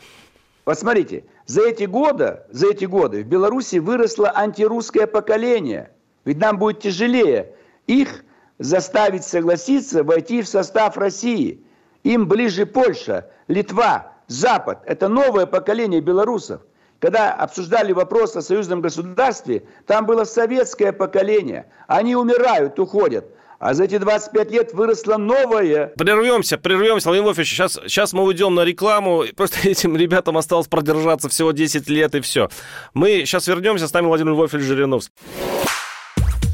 Вот 0.66 0.78
смотрите, 0.78 1.24
за 1.50 1.62
эти 1.62 1.82
годы, 1.82 2.42
за 2.50 2.68
эти 2.68 2.84
годы 2.84 3.24
в 3.24 3.26
Беларуси 3.26 3.80
выросло 3.80 4.32
антирусское 4.32 5.08
поколение. 5.08 5.90
Ведь 6.24 6.38
нам 6.38 6.58
будет 6.58 6.78
тяжелее 6.78 7.56
их 7.88 8.24
заставить 8.60 9.24
согласиться 9.24 10.04
войти 10.04 10.42
в 10.42 10.48
состав 10.48 10.96
России. 10.96 11.60
Им 12.04 12.28
ближе 12.28 12.66
Польша, 12.66 13.30
Литва, 13.48 14.12
Запад. 14.28 14.78
Это 14.86 15.08
новое 15.08 15.46
поколение 15.46 16.00
белорусов. 16.00 16.60
Когда 17.00 17.32
обсуждали 17.32 17.92
вопрос 17.92 18.36
о 18.36 18.42
союзном 18.42 18.80
государстве, 18.80 19.64
там 19.86 20.06
было 20.06 20.22
советское 20.22 20.92
поколение. 20.92 21.66
Они 21.88 22.14
умирают, 22.14 22.78
уходят. 22.78 23.24
А 23.60 23.74
за 23.74 23.84
эти 23.84 23.98
25 23.98 24.50
лет 24.50 24.72
выросло 24.72 25.18
новое. 25.18 25.92
Прервемся, 25.98 26.56
прервемся, 26.56 27.08
Владимир 27.08 27.26
Вольфович. 27.26 27.50
Сейчас, 27.50 27.74
сейчас 27.74 28.14
мы 28.14 28.22
уйдем 28.22 28.54
на 28.54 28.64
рекламу. 28.64 29.24
Просто 29.36 29.58
этим 29.68 29.98
ребятам 29.98 30.38
осталось 30.38 30.66
продержаться 30.66 31.28
всего 31.28 31.52
10 31.52 31.86
лет 31.90 32.14
и 32.14 32.20
все. 32.20 32.48
Мы 32.94 33.26
сейчас 33.26 33.46
вернемся. 33.46 33.86
С 33.86 33.92
нами 33.92 34.06
Владимир 34.06 34.32
Вольфович 34.32 34.64
Жириновский. 34.64 35.12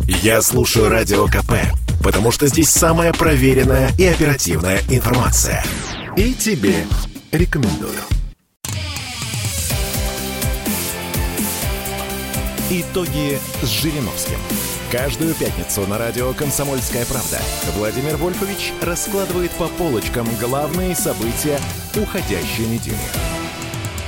Я 0.08 0.42
слушаю 0.42 0.88
Радио 0.88 1.26
КП, 1.26 1.52
потому 2.02 2.32
что 2.32 2.48
здесь 2.48 2.70
самая 2.70 3.12
проверенная 3.12 3.90
и 3.98 4.04
оперативная 4.06 4.80
информация. 4.90 5.62
И 6.16 6.34
тебе 6.34 6.74
рекомендую. 7.30 8.00
Итоги 12.68 13.38
с 13.62 13.68
Жириновским. 13.68 14.38
Каждую 14.96 15.34
пятницу 15.34 15.86
на 15.86 15.98
радио 15.98 16.32
«Комсомольская 16.32 17.04
правда» 17.04 17.38
Владимир 17.76 18.16
Вольфович 18.16 18.72
раскладывает 18.80 19.50
по 19.50 19.68
полочкам 19.68 20.26
главные 20.40 20.94
события 20.94 21.58
уходящей 21.94 22.64
недели. 22.64 22.96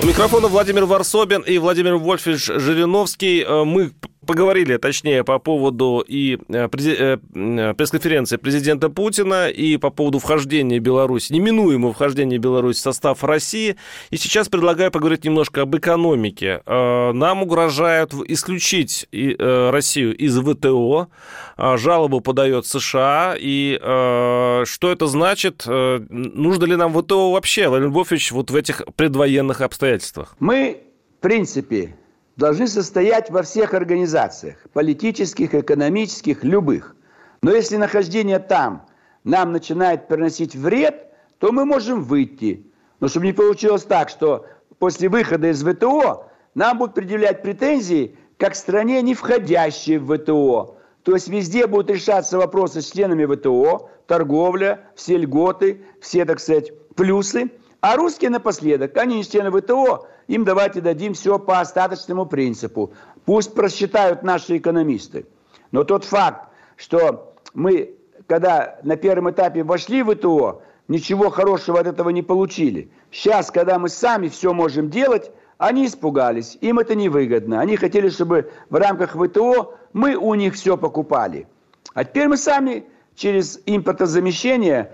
У 0.02 0.06
микрофона 0.06 0.48
Владимир 0.48 0.86
Варсобин 0.86 1.42
и 1.42 1.58
Владимир 1.58 1.96
Вольфович 1.96 2.46
Жириновский. 2.46 3.42
Э, 3.42 3.64
мы 3.64 3.92
поговорили, 4.26 4.76
точнее, 4.76 5.24
по 5.24 5.38
поводу 5.38 6.04
и 6.06 6.38
э, 6.48 6.68
э, 6.68 7.74
пресс-конференции 7.74 8.36
президента 8.36 8.88
Путина, 8.88 9.48
и 9.48 9.76
по 9.76 9.90
поводу 9.90 10.18
вхождения 10.18 10.78
Беларуси, 10.78 11.32
неминуемого 11.32 11.92
вхождения 11.92 12.38
Беларуси 12.38 12.78
в 12.78 12.82
состав 12.82 13.24
России. 13.24 13.76
И 14.10 14.16
сейчас 14.16 14.48
предлагаю 14.48 14.90
поговорить 14.90 15.24
немножко 15.24 15.62
об 15.62 15.76
экономике. 15.76 16.62
Э, 16.66 17.12
нам 17.12 17.42
угрожают 17.42 18.12
исключить 18.26 19.06
Россию 19.10 20.16
из 20.16 20.38
ВТО. 20.38 21.08
Жалобу 21.56 22.20
подает 22.20 22.66
США. 22.66 23.34
И 23.38 23.76
что 23.78 24.64
это 24.92 25.06
значит? 25.06 25.64
Нужно 25.66 26.64
ли 26.64 26.76
нам 26.76 26.92
ВТО 26.92 27.32
вообще, 27.32 27.68
Владимир 27.68 27.90
Львович, 27.90 28.32
вот 28.32 28.50
в 28.50 28.56
этих 28.56 28.82
предвоенных 28.96 29.60
обстоятельствах? 29.60 30.36
Мы, 30.38 30.80
в 31.18 31.22
принципе, 31.22 31.94
должны 32.38 32.68
состоять 32.68 33.30
во 33.30 33.42
всех 33.42 33.74
организациях, 33.74 34.56
политических, 34.72 35.54
экономических, 35.54 36.44
любых. 36.44 36.94
Но 37.42 37.50
если 37.50 37.76
нахождение 37.76 38.38
там 38.38 38.86
нам 39.24 39.52
начинает 39.52 40.08
приносить 40.08 40.54
вред, 40.54 41.12
то 41.40 41.52
мы 41.52 41.66
можем 41.66 42.02
выйти. 42.02 42.64
Но 43.00 43.08
чтобы 43.08 43.26
не 43.26 43.32
получилось 43.32 43.82
так, 43.82 44.08
что 44.08 44.46
после 44.78 45.08
выхода 45.08 45.50
из 45.50 45.62
ВТО 45.62 46.30
нам 46.54 46.78
будут 46.78 46.94
предъявлять 46.94 47.42
претензии 47.42 48.16
как 48.38 48.54
стране, 48.54 49.02
не 49.02 49.14
входящей 49.14 49.98
в 49.98 50.16
ВТО. 50.16 50.76
То 51.02 51.14
есть 51.14 51.28
везде 51.28 51.66
будут 51.66 51.90
решаться 51.90 52.38
вопросы 52.38 52.82
с 52.82 52.92
членами 52.92 53.26
ВТО, 53.26 53.90
торговля, 54.06 54.80
все 54.94 55.16
льготы, 55.16 55.82
все, 56.00 56.24
так 56.24 56.38
сказать, 56.38 56.70
плюсы. 56.94 57.50
А 57.80 57.96
русские 57.96 58.30
напоследок, 58.30 58.96
они 58.96 59.16
не 59.16 59.24
члены 59.24 59.50
ВТО, 59.50 60.08
им 60.26 60.44
давайте 60.44 60.80
дадим 60.80 61.14
все 61.14 61.38
по 61.38 61.60
остаточному 61.60 62.26
принципу. 62.26 62.92
Пусть 63.24 63.54
просчитают 63.54 64.22
наши 64.22 64.56
экономисты. 64.56 65.26
Но 65.70 65.84
тот 65.84 66.04
факт, 66.04 66.48
что 66.76 67.34
мы, 67.54 67.94
когда 68.26 68.78
на 68.82 68.96
первом 68.96 69.30
этапе 69.30 69.62
вошли 69.62 70.02
в 70.02 70.14
ВТО, 70.14 70.62
ничего 70.88 71.30
хорошего 71.30 71.78
от 71.78 71.86
этого 71.86 72.10
не 72.10 72.22
получили. 72.22 72.90
Сейчас, 73.12 73.50
когда 73.50 73.78
мы 73.78 73.88
сами 73.88 74.28
все 74.28 74.52
можем 74.52 74.90
делать, 74.90 75.30
они 75.56 75.86
испугались, 75.86 76.58
им 76.60 76.78
это 76.78 76.94
невыгодно. 76.94 77.60
Они 77.60 77.76
хотели, 77.76 78.08
чтобы 78.08 78.50
в 78.70 78.74
рамках 78.74 79.16
ВТО 79.16 79.74
мы 79.92 80.16
у 80.16 80.34
них 80.34 80.54
все 80.54 80.76
покупали. 80.76 81.46
А 81.94 82.04
теперь 82.04 82.28
мы 82.28 82.36
сами 82.36 82.84
через 83.14 83.60
импортозамещение 83.66 84.92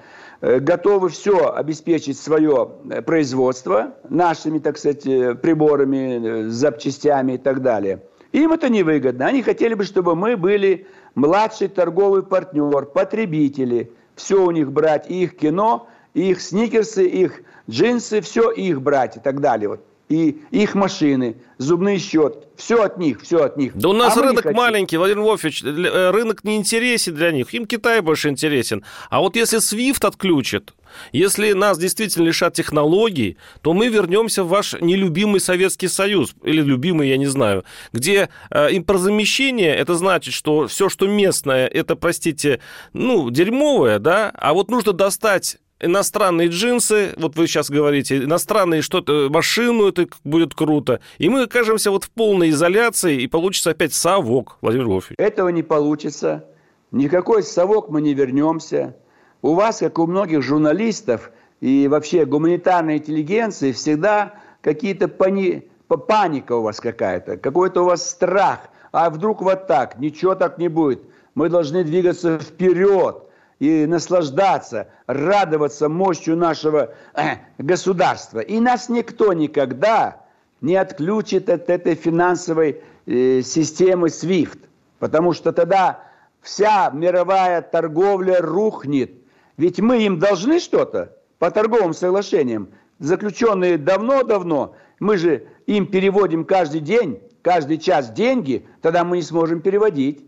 готовы 0.60 1.08
все 1.08 1.54
обеспечить 1.54 2.18
свое 2.18 2.70
э, 2.90 3.02
производство 3.02 3.94
нашими, 4.08 4.58
так 4.58 4.76
сказать, 4.76 5.06
э, 5.06 5.34
приборами, 5.34 6.48
запчастями 6.48 7.32
и 7.32 7.38
так 7.38 7.62
далее. 7.62 8.02
Им 8.32 8.52
это 8.52 8.68
невыгодно. 8.68 9.26
Они 9.26 9.42
хотели 9.42 9.74
бы, 9.74 9.84
чтобы 9.84 10.14
мы 10.14 10.36
были 10.36 10.86
младший 11.14 11.68
торговый 11.68 12.22
партнер, 12.22 12.84
потребители. 12.84 13.92
Все 14.16 14.44
у 14.44 14.50
них 14.50 14.70
брать, 14.70 15.10
и 15.10 15.22
их 15.22 15.36
кино, 15.36 15.88
и 16.14 16.30
их 16.30 16.40
сникерсы, 16.40 17.06
их 17.06 17.42
джинсы, 17.70 18.20
все 18.20 18.50
их 18.50 18.82
брать 18.82 19.16
и 19.16 19.20
так 19.20 19.40
далее. 19.40 19.68
Вот 19.68 19.80
и 20.08 20.38
их 20.50 20.74
машины, 20.74 21.36
зубный 21.58 21.98
счет, 21.98 22.46
все 22.56 22.82
от 22.82 22.98
них, 22.98 23.22
все 23.22 23.44
от 23.44 23.56
них. 23.56 23.72
Да 23.74 23.88
у 23.88 23.92
нас 23.92 24.16
а 24.16 24.22
рынок 24.22 24.44
маленький, 24.52 24.96
Владимир 24.96 25.22
Вольфович, 25.22 25.62
э, 25.64 26.10
рынок 26.10 26.44
не 26.44 26.56
интересен 26.56 27.14
для 27.14 27.32
них, 27.32 27.52
им 27.54 27.66
Китай 27.66 28.00
больше 28.00 28.28
интересен. 28.28 28.84
А 29.08 29.20
вот 29.20 29.36
если 29.36 29.58
SWIFT 29.58 30.06
отключат, 30.06 30.74
если 31.12 31.52
нас 31.52 31.78
действительно 31.78 32.24
лишат 32.24 32.54
технологий, 32.54 33.38
то 33.62 33.72
мы 33.72 33.88
вернемся 33.88 34.44
в 34.44 34.48
ваш 34.48 34.74
нелюбимый 34.80 35.40
Советский 35.40 35.88
Союз, 35.88 36.34
или 36.42 36.60
любимый, 36.60 37.08
я 37.08 37.16
не 37.16 37.26
знаю, 37.26 37.64
где 37.92 38.28
э, 38.50 38.76
импортозамещение, 38.76 39.74
это 39.74 39.94
значит, 39.94 40.34
что 40.34 40.66
все, 40.66 40.88
что 40.88 41.06
местное, 41.06 41.66
это, 41.66 41.96
простите, 41.96 42.60
ну, 42.92 43.30
дерьмовое, 43.30 43.98
да, 43.98 44.30
а 44.34 44.52
вот 44.52 44.70
нужно 44.70 44.92
достать 44.92 45.58
иностранные 45.84 46.48
джинсы, 46.48 47.14
вот 47.16 47.36
вы 47.36 47.46
сейчас 47.46 47.70
говорите, 47.70 48.24
иностранные 48.24 48.82
что-то, 48.82 49.28
машину, 49.30 49.88
это 49.88 50.06
будет 50.24 50.54
круто. 50.54 51.00
И 51.18 51.28
мы 51.28 51.42
окажемся 51.42 51.90
вот 51.90 52.04
в 52.04 52.10
полной 52.10 52.50
изоляции, 52.50 53.22
и 53.22 53.26
получится 53.26 53.70
опять 53.70 53.92
совок, 53.94 54.58
Владимир 54.60 54.86
Вольфович. 54.86 55.16
Этого 55.18 55.48
не 55.48 55.62
получится. 55.62 56.44
Никакой 56.90 57.42
совок 57.42 57.88
мы 57.88 58.00
не 58.00 58.14
вернемся. 58.14 58.96
У 59.42 59.54
вас, 59.54 59.78
как 59.78 59.98
у 59.98 60.06
многих 60.06 60.42
журналистов 60.42 61.30
и 61.60 61.88
вообще 61.88 62.24
гуманитарной 62.24 62.98
интеллигенции, 62.98 63.72
всегда 63.72 64.34
какие-то 64.60 65.08
пани... 65.08 65.68
паника 65.88 66.52
у 66.52 66.62
вас 66.62 66.80
какая-то, 66.80 67.36
какой-то 67.36 67.82
у 67.82 67.86
вас 67.86 68.08
страх. 68.08 68.68
А 68.92 69.10
вдруг 69.10 69.42
вот 69.42 69.66
так, 69.66 69.98
ничего 69.98 70.34
так 70.34 70.58
не 70.58 70.68
будет. 70.68 71.02
Мы 71.34 71.48
должны 71.48 71.82
двигаться 71.82 72.38
вперед 72.38 73.23
и 73.58 73.86
наслаждаться, 73.86 74.88
радоваться 75.06 75.88
мощью 75.88 76.36
нашего 76.36 76.94
э, 77.14 77.36
государства. 77.58 78.40
И 78.40 78.58
нас 78.60 78.88
никто 78.88 79.32
никогда 79.32 80.22
не 80.60 80.76
отключит 80.76 81.48
от 81.48 81.70
этой 81.70 81.94
финансовой 81.94 82.82
э, 83.06 83.42
системы 83.42 84.08
SWIFT, 84.08 84.58
потому 84.98 85.32
что 85.32 85.52
тогда 85.52 86.00
вся 86.40 86.90
мировая 86.92 87.62
торговля 87.62 88.40
рухнет. 88.40 89.12
Ведь 89.56 89.80
мы 89.80 90.04
им 90.04 90.18
должны 90.18 90.58
что-то 90.58 91.16
по 91.38 91.50
торговым 91.50 91.94
соглашениям, 91.94 92.68
заключенные 92.98 93.78
давно-давно. 93.78 94.74
Мы 94.98 95.16
же 95.16 95.46
им 95.66 95.86
переводим 95.86 96.44
каждый 96.44 96.80
день, 96.80 97.20
каждый 97.42 97.78
час 97.78 98.10
деньги, 98.10 98.66
тогда 98.82 99.04
мы 99.04 99.16
не 99.16 99.22
сможем 99.22 99.60
переводить 99.60 100.24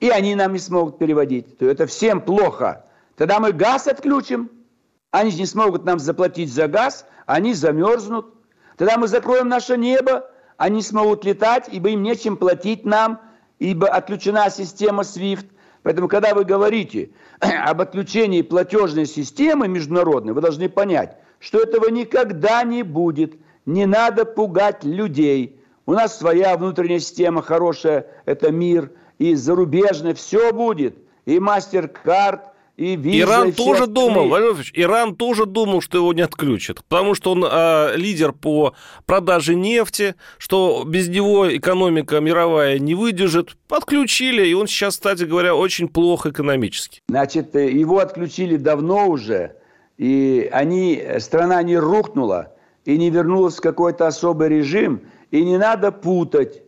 и 0.00 0.10
они 0.10 0.34
нам 0.34 0.52
не 0.52 0.58
смогут 0.58 0.98
переводить, 0.98 1.58
то 1.58 1.66
это 1.66 1.86
всем 1.86 2.20
плохо. 2.20 2.84
Тогда 3.16 3.40
мы 3.40 3.52
газ 3.52 3.86
отключим, 3.86 4.50
они 5.10 5.32
не 5.32 5.46
смогут 5.46 5.84
нам 5.84 5.98
заплатить 5.98 6.52
за 6.52 6.68
газ, 6.68 7.06
они 7.24 7.54
замерзнут. 7.54 8.34
Тогда 8.76 8.98
мы 8.98 9.08
закроем 9.08 9.48
наше 9.48 9.78
небо, 9.78 10.28
они 10.58 10.82
смогут 10.82 11.24
летать, 11.24 11.68
ибо 11.72 11.90
им 11.90 12.02
нечем 12.02 12.36
платить 12.36 12.84
нам, 12.84 13.20
ибо 13.58 13.88
отключена 13.88 14.50
система 14.50 15.02
SWIFT. 15.02 15.46
Поэтому, 15.82 16.08
когда 16.08 16.34
вы 16.34 16.44
говорите 16.44 17.10
об 17.40 17.80
отключении 17.80 18.42
платежной 18.42 19.06
системы 19.06 19.68
международной, 19.68 20.34
вы 20.34 20.42
должны 20.42 20.68
понять, 20.68 21.16
что 21.38 21.60
этого 21.60 21.88
никогда 21.88 22.62
не 22.64 22.82
будет. 22.82 23.34
Не 23.64 23.86
надо 23.86 24.24
пугать 24.24 24.84
людей. 24.84 25.60
У 25.86 25.92
нас 25.92 26.18
своя 26.18 26.56
внутренняя 26.56 27.00
система 27.00 27.40
хорошая, 27.40 28.06
это 28.26 28.52
мир– 28.52 28.92
и 29.18 29.34
зарубежное, 29.34 30.14
все 30.14 30.52
будет. 30.52 30.96
И 31.24 31.38
мастер-карт, 31.38 32.42
и 32.76 32.94
виза, 32.94 33.20
Иран 33.20 33.48
и 33.48 33.52
тоже 33.52 33.84
остальные. 33.84 33.94
думал, 33.94 34.28
Владимир 34.28 34.70
Иран 34.74 35.16
тоже 35.16 35.46
думал, 35.46 35.80
что 35.80 35.98
его 35.98 36.12
не 36.12 36.20
отключат, 36.20 36.84
потому 36.88 37.14
что 37.14 37.32
он 37.32 37.44
э, 37.44 37.96
лидер 37.96 38.32
по 38.32 38.74
продаже 39.06 39.54
нефти, 39.54 40.14
что 40.36 40.84
без 40.86 41.08
него 41.08 41.56
экономика 41.56 42.20
мировая 42.20 42.78
не 42.78 42.94
выдержит. 42.94 43.56
Подключили, 43.66 44.46
и 44.46 44.54
он 44.54 44.66
сейчас, 44.66 44.94
кстати 44.94 45.24
говоря, 45.24 45.54
очень 45.54 45.88
плохо 45.88 46.30
экономически. 46.30 47.00
Значит, 47.08 47.54
его 47.54 47.98
отключили 47.98 48.56
давно 48.56 49.08
уже, 49.08 49.56
и 49.96 50.48
они, 50.52 51.02
страна 51.18 51.62
не 51.62 51.78
рухнула, 51.78 52.52
и 52.84 52.98
не 52.98 53.08
вернулась 53.10 53.56
в 53.56 53.62
какой-то 53.62 54.06
особый 54.06 54.50
режим, 54.50 55.00
и 55.30 55.42
не 55.42 55.56
надо 55.56 55.92
путать 55.92 56.62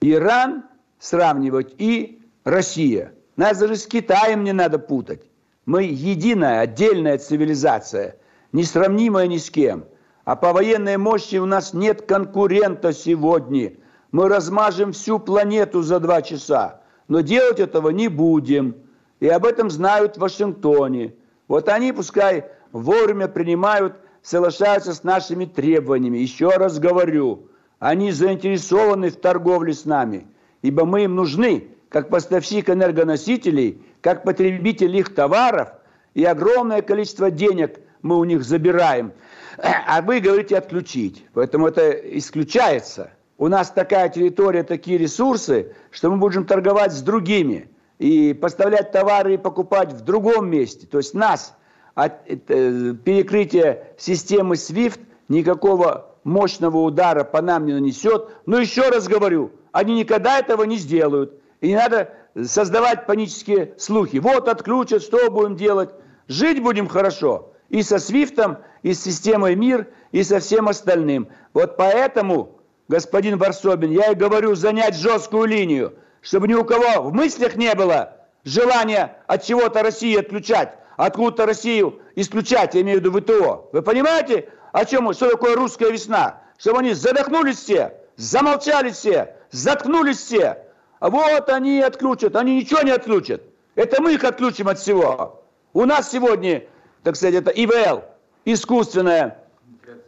Иран 0.00 0.64
сравнивать 1.02 1.74
и 1.78 2.22
Россия. 2.44 3.12
Нас 3.34 3.58
даже 3.58 3.74
с 3.74 3.86
Китаем 3.86 4.44
не 4.44 4.52
надо 4.52 4.78
путать. 4.78 5.22
Мы 5.66 5.82
единая, 5.82 6.60
отдельная 6.60 7.18
цивилизация, 7.18 8.16
несравнимая 8.52 9.26
ни 9.26 9.38
с 9.38 9.50
кем. 9.50 9.84
А 10.24 10.36
по 10.36 10.52
военной 10.52 10.98
мощи 10.98 11.36
у 11.36 11.44
нас 11.44 11.74
нет 11.74 12.02
конкурента 12.02 12.92
сегодня. 12.92 13.72
Мы 14.12 14.28
размажем 14.28 14.92
всю 14.92 15.18
планету 15.18 15.82
за 15.82 15.98
два 15.98 16.22
часа. 16.22 16.82
Но 17.08 17.20
делать 17.20 17.58
этого 17.58 17.88
не 17.88 18.06
будем. 18.06 18.76
И 19.18 19.26
об 19.26 19.44
этом 19.44 19.70
знают 19.70 20.16
в 20.16 20.20
Вашингтоне. 20.20 21.14
Вот 21.48 21.68
они 21.68 21.90
пускай 21.90 22.44
вовремя 22.70 23.26
принимают, 23.26 23.96
соглашаются 24.22 24.94
с 24.94 25.02
нашими 25.02 25.46
требованиями. 25.46 26.18
Еще 26.18 26.50
раз 26.50 26.78
говорю, 26.78 27.48
они 27.80 28.12
заинтересованы 28.12 29.10
в 29.10 29.16
торговле 29.16 29.74
с 29.74 29.84
нами– 29.84 30.28
ибо 30.62 30.84
мы 30.84 31.04
им 31.04 31.16
нужны, 31.16 31.68
как 31.88 32.08
поставщик 32.08 32.70
энергоносителей, 32.70 33.82
как 34.00 34.24
потребитель 34.24 34.96
их 34.96 35.14
товаров, 35.14 35.68
и 36.14 36.24
огромное 36.24 36.82
количество 36.82 37.30
денег 37.30 37.80
мы 38.00 38.18
у 38.18 38.24
них 38.24 38.44
забираем. 38.44 39.12
А 39.86 40.00
вы 40.00 40.20
говорите 40.20 40.56
отключить. 40.56 41.26
Поэтому 41.34 41.66
это 41.66 41.90
исключается. 41.90 43.10
У 43.36 43.48
нас 43.48 43.70
такая 43.70 44.08
территория, 44.08 44.62
такие 44.62 44.96
ресурсы, 44.96 45.74
что 45.90 46.10
мы 46.10 46.16
будем 46.16 46.46
торговать 46.46 46.92
с 46.92 47.02
другими 47.02 47.68
и 47.98 48.32
поставлять 48.32 48.92
товары 48.92 49.34
и 49.34 49.38
покупать 49.38 49.92
в 49.92 50.00
другом 50.00 50.48
месте. 50.48 50.86
То 50.86 50.98
есть 50.98 51.12
нас 51.12 51.54
от 51.94 52.14
э, 52.26 52.94
перекрытия 53.04 53.84
системы 53.98 54.54
SWIFT 54.54 55.00
никакого 55.28 56.11
мощного 56.24 56.78
удара 56.78 57.24
по 57.24 57.42
нам 57.42 57.66
не 57.66 57.72
нанесет. 57.72 58.28
Но 58.46 58.58
еще 58.58 58.88
раз 58.88 59.08
говорю– 59.08 59.52
они 59.72 59.94
никогда 59.94 60.38
этого 60.38 60.64
не 60.64 60.76
сделают. 60.76 61.34
И 61.60 61.68
не 61.68 61.76
надо 61.76 62.12
создавать 62.40 63.06
панические 63.06 63.74
слухи. 63.78 64.18
Вот 64.18 64.48
отключат, 64.48 65.02
что 65.02 65.30
будем 65.30 65.56
делать? 65.56 65.90
Жить 66.28 66.62
будем 66.62 66.86
хорошо. 66.86 67.52
И 67.68 67.82
со 67.82 67.98
Свифтом, 67.98 68.58
и 68.82 68.92
с 68.92 69.02
системой 69.02 69.56
МИР, 69.56 69.88
и 70.12 70.22
со 70.22 70.40
всем 70.40 70.68
остальным. 70.68 71.28
Вот 71.54 71.76
поэтому, 71.76 72.58
господин 72.88 73.38
Варсобин, 73.38 73.90
я 73.90 74.12
и 74.12 74.14
говорю 74.14 74.54
занять 74.54 74.94
жесткую 74.94 75.46
линию, 75.46 75.94
чтобы 76.20 76.48
ни 76.48 76.54
у 76.54 76.64
кого 76.64 77.02
в 77.02 77.14
мыслях 77.14 77.56
не 77.56 77.74
было 77.74 78.16
желания 78.44 79.16
от 79.26 79.42
чего-то 79.44 79.82
России 79.82 80.18
отключать, 80.18 80.74
откуда-то 80.96 81.46
Россию 81.46 82.00
исключать, 82.14 82.74
я 82.74 82.82
имею 82.82 83.00
в 83.00 83.04
виду 83.04 83.20
ВТО. 83.20 83.70
Вы 83.72 83.82
понимаете, 83.82 84.48
о 84.72 84.84
чем, 84.84 85.12
что 85.12 85.30
такое 85.30 85.54
русская 85.54 85.90
весна? 85.90 86.40
Чтобы 86.58 86.80
они 86.80 86.94
задохнулись 86.94 87.58
все, 87.58 87.94
замолчали 88.16 88.90
все, 88.90 89.36
заткнулись 89.50 90.18
все. 90.18 90.58
А 90.98 91.10
вот 91.10 91.48
они 91.50 91.80
отключат, 91.80 92.36
они 92.36 92.56
ничего 92.56 92.82
не 92.82 92.90
отключат. 92.90 93.42
Это 93.74 94.00
мы 94.00 94.14
их 94.14 94.24
отключим 94.24 94.68
от 94.68 94.78
всего. 94.78 95.44
У 95.72 95.84
нас 95.84 96.10
сегодня, 96.10 96.64
так 97.02 97.16
сказать, 97.16 97.34
это 97.34 97.50
ИВЛ, 97.50 98.04
искусственная 98.44 99.38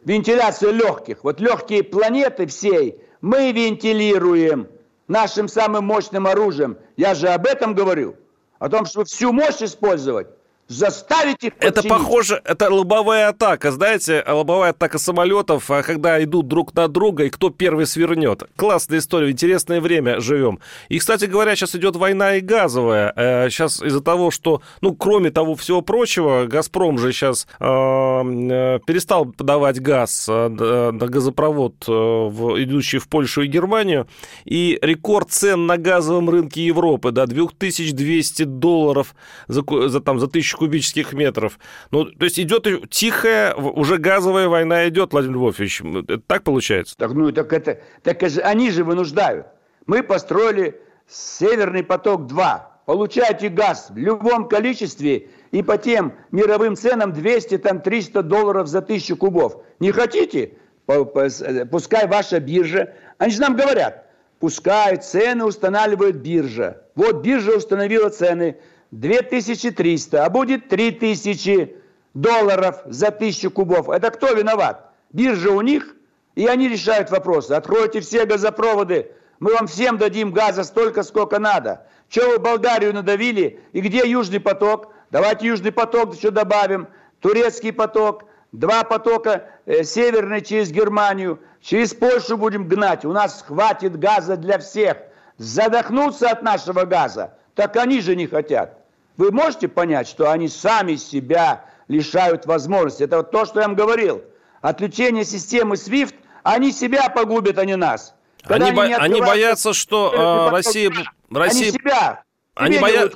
вентиляция 0.04 0.70
легких. 0.70 1.24
Вот 1.24 1.40
легкие 1.40 1.82
планеты 1.82 2.46
всей 2.46 3.00
мы 3.20 3.52
вентилируем 3.52 4.68
нашим 5.08 5.48
самым 5.48 5.86
мощным 5.86 6.26
оружием. 6.26 6.78
Я 6.96 7.14
же 7.14 7.28
об 7.28 7.46
этом 7.46 7.74
говорю. 7.74 8.16
О 8.58 8.68
том, 8.68 8.86
чтобы 8.86 9.06
всю 9.06 9.32
мощь 9.32 9.60
использовать 9.60 10.28
заставить 10.68 11.44
их 11.44 11.52
Это 11.60 11.82
похоже, 11.82 12.40
это 12.44 12.72
лобовая 12.72 13.28
атака, 13.28 13.70
знаете, 13.70 14.24
лобовая 14.26 14.70
атака 14.70 14.98
самолетов, 14.98 15.70
а 15.70 15.82
когда 15.82 16.22
идут 16.22 16.48
друг 16.48 16.74
на 16.74 16.88
друга, 16.88 17.24
и 17.24 17.30
кто 17.30 17.50
первый 17.50 17.86
свернет. 17.86 18.44
Классная 18.56 18.98
история, 18.98 19.30
интересное 19.30 19.80
время 19.80 20.20
живем. 20.20 20.60
И, 20.88 20.98
кстати 20.98 21.26
говоря, 21.26 21.54
сейчас 21.54 21.74
идет 21.74 21.96
война 21.96 22.36
и 22.36 22.40
газовая. 22.40 23.12
Сейчас 23.50 23.82
э, 23.82 23.88
из-за 23.88 24.00
того, 24.00 24.30
что, 24.30 24.62
ну, 24.80 24.94
кроме 24.94 25.30
того 25.30 25.54
всего 25.54 25.82
прочего, 25.82 26.46
«Газпром» 26.46 26.98
же 26.98 27.12
сейчас 27.12 27.46
э, 27.60 27.64
э, 27.64 28.80
перестал 28.86 29.26
подавать 29.26 29.80
газ 29.80 30.28
на 30.28 30.92
газопровод, 30.92 31.84
идущий 31.84 32.98
в 32.98 33.08
Польшу 33.08 33.42
и 33.42 33.46
Германию, 33.46 34.06
и 34.44 34.78
рекорд 34.80 35.30
цен 35.30 35.66
на 35.66 35.76
газовом 35.76 36.30
рынке 36.30 36.64
Европы, 36.64 37.10
да, 37.10 37.26
2200 37.26 38.44
долларов 38.44 39.14
за, 39.48 39.62
за, 39.88 40.00
там, 40.00 40.18
за 40.18 40.28
тысячу 40.28 40.53
тысяч 40.54 40.58
кубических 40.58 41.12
метров. 41.12 41.58
Ну, 41.90 42.04
то 42.04 42.24
есть 42.24 42.38
идет 42.38 42.66
тихая, 42.90 43.54
уже 43.54 43.98
газовая 43.98 44.48
война 44.48 44.88
идет, 44.88 45.12
Владимир 45.12 45.36
Львович. 45.36 45.82
Это 45.82 46.18
так 46.18 46.42
получается? 46.44 46.96
Так, 46.96 47.12
ну, 47.12 47.32
так 47.32 47.52
это, 47.52 47.80
так 48.02 48.22
они 48.42 48.70
же 48.70 48.84
вынуждают. 48.84 49.46
Мы 49.86 50.02
построили 50.02 50.80
Северный 51.06 51.84
поток-2. 51.84 52.60
Получаете 52.86 53.48
газ 53.48 53.88
в 53.90 53.96
любом 53.96 54.48
количестве 54.48 55.28
и 55.52 55.62
по 55.62 55.78
тем 55.78 56.12
мировым 56.30 56.76
ценам 56.76 57.12
200-300 57.12 58.22
долларов 58.22 58.68
за 58.68 58.82
тысячу 58.82 59.16
кубов. 59.16 59.62
Не 59.80 59.90
хотите? 59.90 60.52
пускай 60.86 62.06
ваша 62.06 62.40
биржа, 62.40 62.92
они 63.16 63.32
же 63.32 63.40
нам 63.40 63.56
говорят, 63.56 64.04
пускай 64.38 64.98
цены 64.98 65.46
устанавливает 65.46 66.16
биржа. 66.20 66.82
Вот 66.94 67.22
биржа 67.22 67.56
установила 67.56 68.10
цены 68.10 68.58
2300, 69.00 70.24
а 70.24 70.30
будет 70.30 70.68
3000 70.68 71.76
долларов 72.14 72.82
за 72.86 73.10
тысячу 73.10 73.50
кубов. 73.50 73.90
Это 73.90 74.10
кто 74.10 74.32
виноват? 74.32 74.92
Биржа 75.12 75.50
у 75.50 75.60
них, 75.60 75.96
и 76.36 76.46
они 76.46 76.68
решают 76.68 77.10
вопросы. 77.10 77.52
Откройте 77.52 78.00
все 78.00 78.24
газопроводы, 78.24 79.10
мы 79.40 79.52
вам 79.54 79.66
всем 79.66 79.98
дадим 79.98 80.32
газа 80.32 80.62
столько, 80.62 81.02
сколько 81.02 81.40
надо. 81.40 81.86
Чего 82.08 82.30
вы 82.30 82.38
Болгарию 82.38 82.94
надавили? 82.94 83.60
И 83.72 83.80
где 83.80 84.08
Южный 84.08 84.38
поток? 84.40 84.92
Давайте 85.10 85.48
Южный 85.48 85.72
поток 85.72 86.14
еще 86.14 86.30
добавим. 86.30 86.86
Турецкий 87.20 87.72
поток. 87.72 88.24
Два 88.52 88.84
потока 88.84 89.46
э, 89.66 89.82
северный 89.82 90.40
через 90.40 90.70
Германию. 90.70 91.40
Через 91.60 91.94
Польшу 91.94 92.36
будем 92.36 92.68
гнать. 92.68 93.04
У 93.04 93.12
нас 93.12 93.42
хватит 93.42 93.98
газа 93.98 94.36
для 94.36 94.58
всех. 94.58 94.98
Задохнуться 95.38 96.30
от 96.30 96.42
нашего 96.42 96.84
газа. 96.84 97.34
Так 97.56 97.76
они 97.76 98.00
же 98.00 98.14
не 98.14 98.28
хотят. 98.28 98.83
Вы 99.16 99.30
можете 99.30 99.68
понять, 99.68 100.08
что 100.08 100.30
они 100.30 100.48
сами 100.48 100.96
себя 100.96 101.64
лишают 101.88 102.46
возможности. 102.46 103.02
Это 103.04 103.18
вот 103.18 103.30
то, 103.30 103.44
что 103.44 103.60
я 103.60 103.66
вам 103.66 103.76
говорил. 103.76 104.22
Отключение 104.60 105.24
системы 105.24 105.76
SWIFT, 105.76 106.14
они 106.42 106.72
себя 106.72 107.08
погубят, 107.08 107.58
а 107.58 107.64
не 107.64 107.76
нас. 107.76 108.14
Они, 108.44 108.70
они, 108.70 108.76
бо- 108.76 108.96
они 108.96 109.20
боятся, 109.20 109.72
что 109.72 110.48
э, 110.48 110.50
Россия... 110.50 110.90
Россия... 111.30 111.68
Они 111.68 111.70
себя 111.70 112.22
они, 112.54 112.78
боя... 112.78 113.10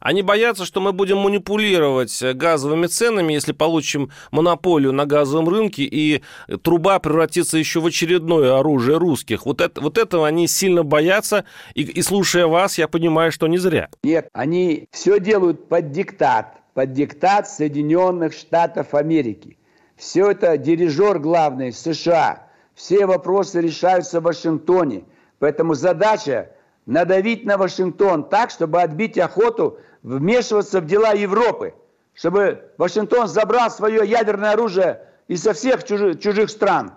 они 0.00 0.22
боятся, 0.22 0.64
что 0.64 0.80
мы 0.80 0.92
будем 0.92 1.18
манипулировать 1.18 2.22
газовыми 2.34 2.86
ценами, 2.86 3.32
если 3.32 3.52
получим 3.52 4.10
монополию 4.30 4.92
на 4.92 5.04
газовом 5.04 5.48
рынке, 5.48 5.82
и 5.82 6.22
труба 6.62 6.98
превратится 6.98 7.58
еще 7.58 7.80
в 7.80 7.86
очередное 7.86 8.58
оружие 8.58 8.98
русских. 8.98 9.44
Вот, 9.44 9.60
это, 9.60 9.80
вот 9.80 9.98
этого 9.98 10.26
они 10.26 10.48
сильно 10.48 10.82
боятся, 10.84 11.44
и, 11.74 11.82
и 11.82 12.02
слушая 12.02 12.46
вас, 12.46 12.78
я 12.78 12.88
понимаю, 12.88 13.30
что 13.30 13.46
не 13.46 13.58
зря. 13.58 13.90
Нет, 14.02 14.28
они 14.32 14.88
все 14.90 15.20
делают 15.20 15.68
под 15.68 15.90
диктат, 15.90 16.60
под 16.74 16.92
диктат 16.92 17.48
Соединенных 17.48 18.32
Штатов 18.32 18.94
Америки. 18.94 19.58
Все 19.96 20.30
это 20.30 20.56
дирижер 20.56 21.18
главный 21.18 21.72
США. 21.72 22.48
Все 22.74 23.06
вопросы 23.06 23.60
решаются 23.60 24.20
в 24.20 24.24
Вашингтоне. 24.24 25.04
Поэтому 25.38 25.74
задача 25.74 26.50
надавить 26.86 27.44
на 27.44 27.56
Вашингтон 27.56 28.24
так, 28.24 28.50
чтобы 28.50 28.82
отбить 28.82 29.18
охоту 29.18 29.78
вмешиваться 30.02 30.80
в 30.80 30.86
дела 30.86 31.12
Европы. 31.12 31.74
Чтобы 32.14 32.70
Вашингтон 32.76 33.28
забрал 33.28 33.70
свое 33.70 34.06
ядерное 34.06 34.52
оружие 34.52 35.00
из 35.28 35.42
со 35.42 35.52
всех 35.54 35.84
чужих, 35.84 36.50
стран. 36.50 36.92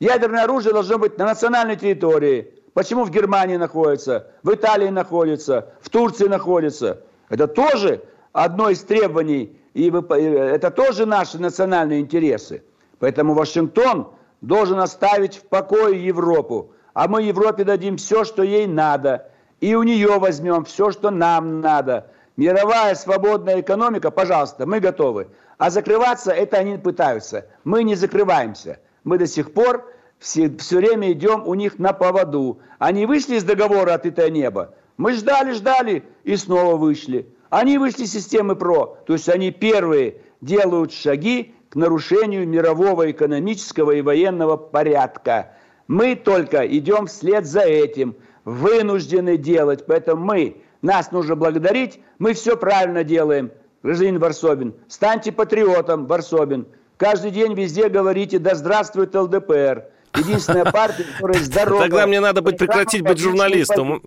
Ядерное 0.00 0.44
оружие 0.44 0.72
должно 0.72 0.98
быть 0.98 1.18
на 1.18 1.26
национальной 1.26 1.76
территории. 1.76 2.52
Почему 2.74 3.04
в 3.04 3.10
Германии 3.10 3.56
находится, 3.56 4.28
в 4.42 4.54
Италии 4.54 4.88
находится, 4.88 5.72
в 5.80 5.88
Турции 5.88 6.26
находится? 6.26 7.02
Это 7.28 7.48
тоже 7.48 8.02
одно 8.32 8.70
из 8.70 8.80
требований, 8.82 9.56
и 9.74 9.90
это 9.90 10.70
тоже 10.70 11.06
наши 11.06 11.38
национальные 11.40 12.00
интересы. 12.00 12.62
Поэтому 12.98 13.34
Вашингтон 13.34 14.12
должен 14.40 14.78
оставить 14.78 15.36
в 15.36 15.42
покое 15.42 16.04
Европу, 16.04 16.72
а 16.98 17.06
мы 17.06 17.22
Европе 17.22 17.62
дадим 17.62 17.96
все, 17.96 18.24
что 18.24 18.42
ей 18.42 18.66
надо, 18.66 19.30
и 19.60 19.76
у 19.76 19.84
нее 19.84 20.18
возьмем 20.18 20.64
все, 20.64 20.90
что 20.90 21.10
нам 21.10 21.60
надо. 21.60 22.10
Мировая 22.36 22.96
свободная 22.96 23.60
экономика, 23.60 24.10
пожалуйста, 24.10 24.66
мы 24.66 24.80
готовы. 24.80 25.28
А 25.58 25.70
закрываться 25.70 26.32
это 26.32 26.56
они 26.56 26.76
пытаются. 26.76 27.46
Мы 27.62 27.84
не 27.84 27.94
закрываемся. 27.94 28.80
Мы 29.04 29.16
до 29.16 29.28
сих 29.28 29.52
пор 29.52 29.88
все, 30.18 30.50
все 30.58 30.78
время 30.78 31.12
идем 31.12 31.46
у 31.46 31.54
них 31.54 31.78
на 31.78 31.92
поводу. 31.92 32.58
Они 32.80 33.06
вышли 33.06 33.36
из 33.36 33.44
договора 33.44 33.94
«Открытое 33.94 34.30
небо». 34.30 34.74
Мы 34.96 35.12
ждали, 35.12 35.52
ждали 35.52 36.02
и 36.24 36.34
снова 36.34 36.74
вышли. 36.74 37.32
Они 37.48 37.78
вышли 37.78 38.06
из 38.06 38.12
системы 38.12 38.56
ПРО. 38.56 38.98
То 39.06 39.12
есть 39.12 39.28
они 39.28 39.52
первые 39.52 40.16
делают 40.40 40.92
шаги 40.92 41.54
к 41.68 41.76
нарушению 41.76 42.48
мирового 42.48 43.08
экономического 43.08 43.92
и 43.92 44.02
военного 44.02 44.56
порядка. 44.56 45.52
Мы 45.88 46.16
только 46.16 46.66
идем 46.66 47.06
вслед 47.06 47.46
за 47.46 47.62
этим, 47.62 48.14
вынуждены 48.44 49.38
делать, 49.38 49.86
поэтому 49.86 50.22
мы, 50.22 50.62
нас 50.82 51.10
нужно 51.12 51.34
благодарить, 51.34 52.00
мы 52.18 52.34
все 52.34 52.56
правильно 52.56 53.04
делаем, 53.04 53.50
гражданин 53.82 54.18
Варсобин. 54.18 54.74
Станьте 54.86 55.32
патриотом, 55.32 56.06
Варсобин. 56.06 56.66
Каждый 56.98 57.30
день 57.30 57.54
везде 57.54 57.88
говорите 57.88 58.38
«Да 58.38 58.54
здравствует 58.54 59.14
ЛДПР». 59.14 59.86
Единственная 60.16 60.64
партия, 60.64 61.04
которая 61.04 61.42
здорова. 61.42 61.82
Тогда 61.82 62.06
мне 62.06 62.20
надо 62.20 62.42
быть 62.42 62.58
прекратить 62.58 63.02
быть 63.02 63.18
журналистом. 63.18 64.02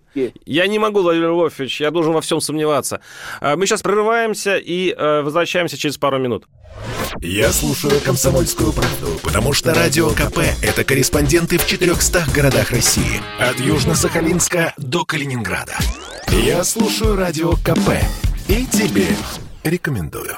Я 0.46 0.68
не 0.68 0.80
могу, 0.80 1.02
Владимир 1.02 1.30
Львович, 1.30 1.82
я 1.82 1.92
должен 1.92 2.14
во 2.14 2.22
всем 2.22 2.42
сомневаться. 2.42 3.02
А, 3.40 3.56
мы 3.56 3.66
сейчас 3.66 3.82
прерываемся 3.82 4.58
и 4.58 4.94
э, 4.98 5.22
возвращаемся 5.22 5.78
через 5.78 5.98
пару 5.98 6.20
минут. 6.20 6.46
Я 7.20 7.52
слушаю 7.52 8.00
«Комсомольскую 8.02 8.72
правду», 8.74 9.20
потому 9.24 9.54
что 9.54 9.74
«Радио 9.74 10.10
КП»— 10.10 10.40
это 10.64 10.84
корреспонденты 10.84 11.58
в 11.58 11.68
400 11.68 12.26
городах 12.34 12.72
России. 12.72 13.22
От 13.40 13.58
Южно-Сахалинска 13.58 14.74
до 14.78 15.06
Калининграда. 15.06 15.74
Я 16.30 16.64
слушаю 16.64 17.16
«Радио 17.16 17.52
КП» 17.58 18.02
и 18.48 18.66
тебе 18.66 19.08
рекомендую. 19.64 20.38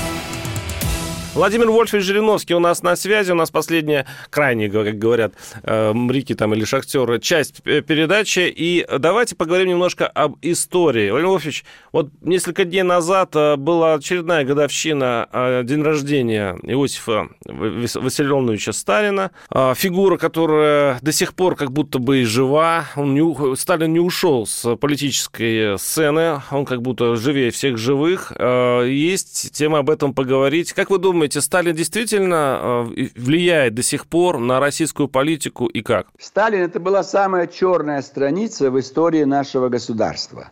Владимир 1.33 1.71
Вольфович 1.71 2.03
Жириновский 2.03 2.55
у 2.55 2.59
нас 2.59 2.83
на 2.83 2.97
связи. 2.97 3.31
У 3.31 3.35
нас 3.35 3.49
последняя, 3.49 4.05
крайняя, 4.29 4.69
как 4.69 4.99
говорят, 4.99 5.33
э, 5.63 5.93
Мрики 5.93 6.35
там 6.35 6.53
или 6.53 6.65
Шахтеры, 6.65 7.21
часть 7.21 7.63
передачи. 7.63 8.53
И 8.53 8.85
давайте 8.99 9.37
поговорим 9.37 9.69
немножко 9.69 10.07
об 10.07 10.35
истории. 10.41 11.09
Владимир 11.09 11.31
Вольфович, 11.31 11.63
вот 11.93 12.09
несколько 12.19 12.65
дней 12.65 12.83
назад 12.83 13.33
э, 13.35 13.55
была 13.55 13.93
очередная 13.93 14.43
годовщина 14.43 15.29
э, 15.31 15.61
день 15.63 15.81
рождения 15.83 16.57
Иосифа 16.63 17.29
Виссарионовича 17.45 18.73
Сталина. 18.73 19.31
Фигура, 19.75 20.17
которая 20.17 20.99
до 21.01 21.13
сих 21.13 21.33
пор 21.33 21.55
как 21.55 21.71
будто 21.71 21.99
бы 21.99 22.19
и 22.19 22.23
жива. 22.25 22.87
Он 22.97 23.13
не, 23.13 23.55
Сталин 23.55 23.93
не 23.93 24.01
ушел 24.01 24.45
с 24.45 24.75
политической 24.75 25.79
сцены. 25.79 26.41
Он 26.51 26.65
как 26.65 26.81
будто 26.81 27.15
живее 27.15 27.51
всех 27.51 27.77
живых. 27.77 28.33
Есть 28.37 29.53
тема 29.53 29.79
об 29.79 29.89
этом 29.89 30.13
поговорить. 30.13 30.73
Как 30.73 30.89
вы 30.89 30.97
думаете, 30.97 31.20
думаете, 31.21 31.41
Сталин 31.41 31.75
действительно 31.75 32.87
э, 32.97 33.09
влияет 33.15 33.75
до 33.75 33.83
сих 33.83 34.07
пор 34.07 34.39
на 34.39 34.59
российскую 34.59 35.07
политику 35.07 35.67
и 35.67 35.83
как? 35.83 36.07
Сталин 36.17 36.61
это 36.63 36.79
была 36.79 37.03
самая 37.03 37.45
черная 37.45 38.01
страница 38.01 38.71
в 38.71 38.79
истории 38.79 39.23
нашего 39.23 39.69
государства. 39.69 40.49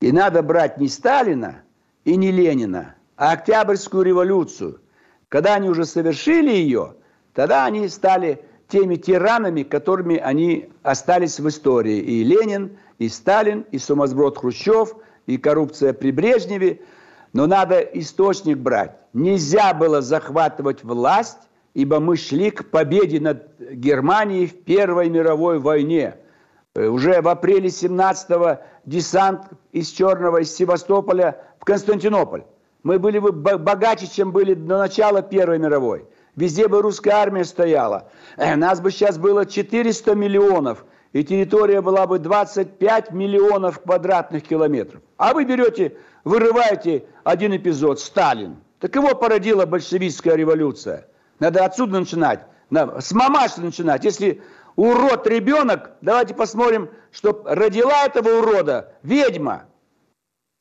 И 0.00 0.12
надо 0.12 0.42
брать 0.42 0.78
не 0.78 0.88
Сталина 0.88 1.60
и 2.06 2.16
не 2.16 2.32
Ленина, 2.32 2.94
а 3.18 3.32
Октябрьскую 3.32 4.02
революцию. 4.02 4.80
Когда 5.28 5.56
они 5.56 5.68
уже 5.68 5.84
совершили 5.84 6.52
ее, 6.52 6.94
тогда 7.34 7.66
они 7.66 7.86
стали 7.88 8.40
теми 8.68 8.96
тиранами, 8.96 9.62
которыми 9.62 10.16
они 10.16 10.70
остались 10.82 11.38
в 11.38 11.46
истории. 11.48 11.98
И 11.98 12.24
Ленин, 12.24 12.78
и 12.98 13.10
Сталин, 13.10 13.66
и 13.72 13.78
сумасброд 13.78 14.38
Хрущев, 14.38 14.94
и 15.26 15.36
коррупция 15.36 15.92
при 15.92 16.12
Брежневе– 16.12 16.80
но 17.36 17.46
надо 17.46 17.80
источник 17.80 18.56
брать. 18.56 18.92
Нельзя 19.16 19.72
было 19.72 20.02
захватывать 20.02 20.84
власть, 20.84 21.48
ибо 21.72 22.00
мы 22.00 22.18
шли 22.18 22.50
к 22.50 22.70
победе 22.70 23.18
над 23.18 23.58
Германией 23.58 24.46
в 24.46 24.62
Первой 24.62 25.08
мировой 25.08 25.58
войне. 25.58 26.16
Э, 26.74 26.88
уже 26.88 27.22
в 27.22 27.28
апреле 27.28 27.70
17-го 27.70 28.60
десант 28.84 29.44
из 29.72 29.88
Черного, 29.88 30.42
из 30.42 30.54
Севастополя 30.54 31.40
в 31.58 31.64
Константинополь. 31.64 32.44
Мы 32.82 32.98
были 32.98 33.18
бы 33.18 33.32
богаче, 33.32 34.06
чем 34.06 34.32
были 34.32 34.52
до 34.52 34.76
начала 34.76 35.22
Первой 35.22 35.58
мировой. 35.58 36.04
Везде 36.34 36.68
бы 36.68 36.82
русская 36.82 37.12
армия 37.12 37.46
стояла. 37.46 38.10
Э, 38.36 38.54
нас 38.54 38.82
бы 38.82 38.90
сейчас 38.90 39.16
было 39.16 39.46
400 39.46 40.14
миллионов, 40.14 40.84
и 41.14 41.24
территория 41.24 41.80
была 41.80 42.06
бы 42.06 42.18
25 42.18 43.12
миллионов 43.12 43.80
квадратных 43.80 44.42
километров. 44.42 45.00
А 45.16 45.32
вы 45.32 45.46
берете 45.46 45.96
вырываете 46.24 47.06
один 47.24 47.56
эпизод, 47.56 47.98
Сталин. 47.98 48.58
Так 48.80 48.94
его 48.94 49.14
породила 49.14 49.66
большевистская 49.66 50.36
революция. 50.36 51.08
Надо 51.38 51.64
отсюда 51.64 52.00
начинать, 52.00 52.40
с 52.70 53.12
мамаши 53.12 53.60
начинать. 53.60 54.04
Если 54.04 54.42
урод 54.76 55.26
ребенок, 55.26 55.92
давайте 56.00 56.34
посмотрим, 56.34 56.90
что 57.12 57.42
родила 57.46 58.04
этого 58.04 58.40
урода 58.40 58.92
ведьма. 59.02 59.64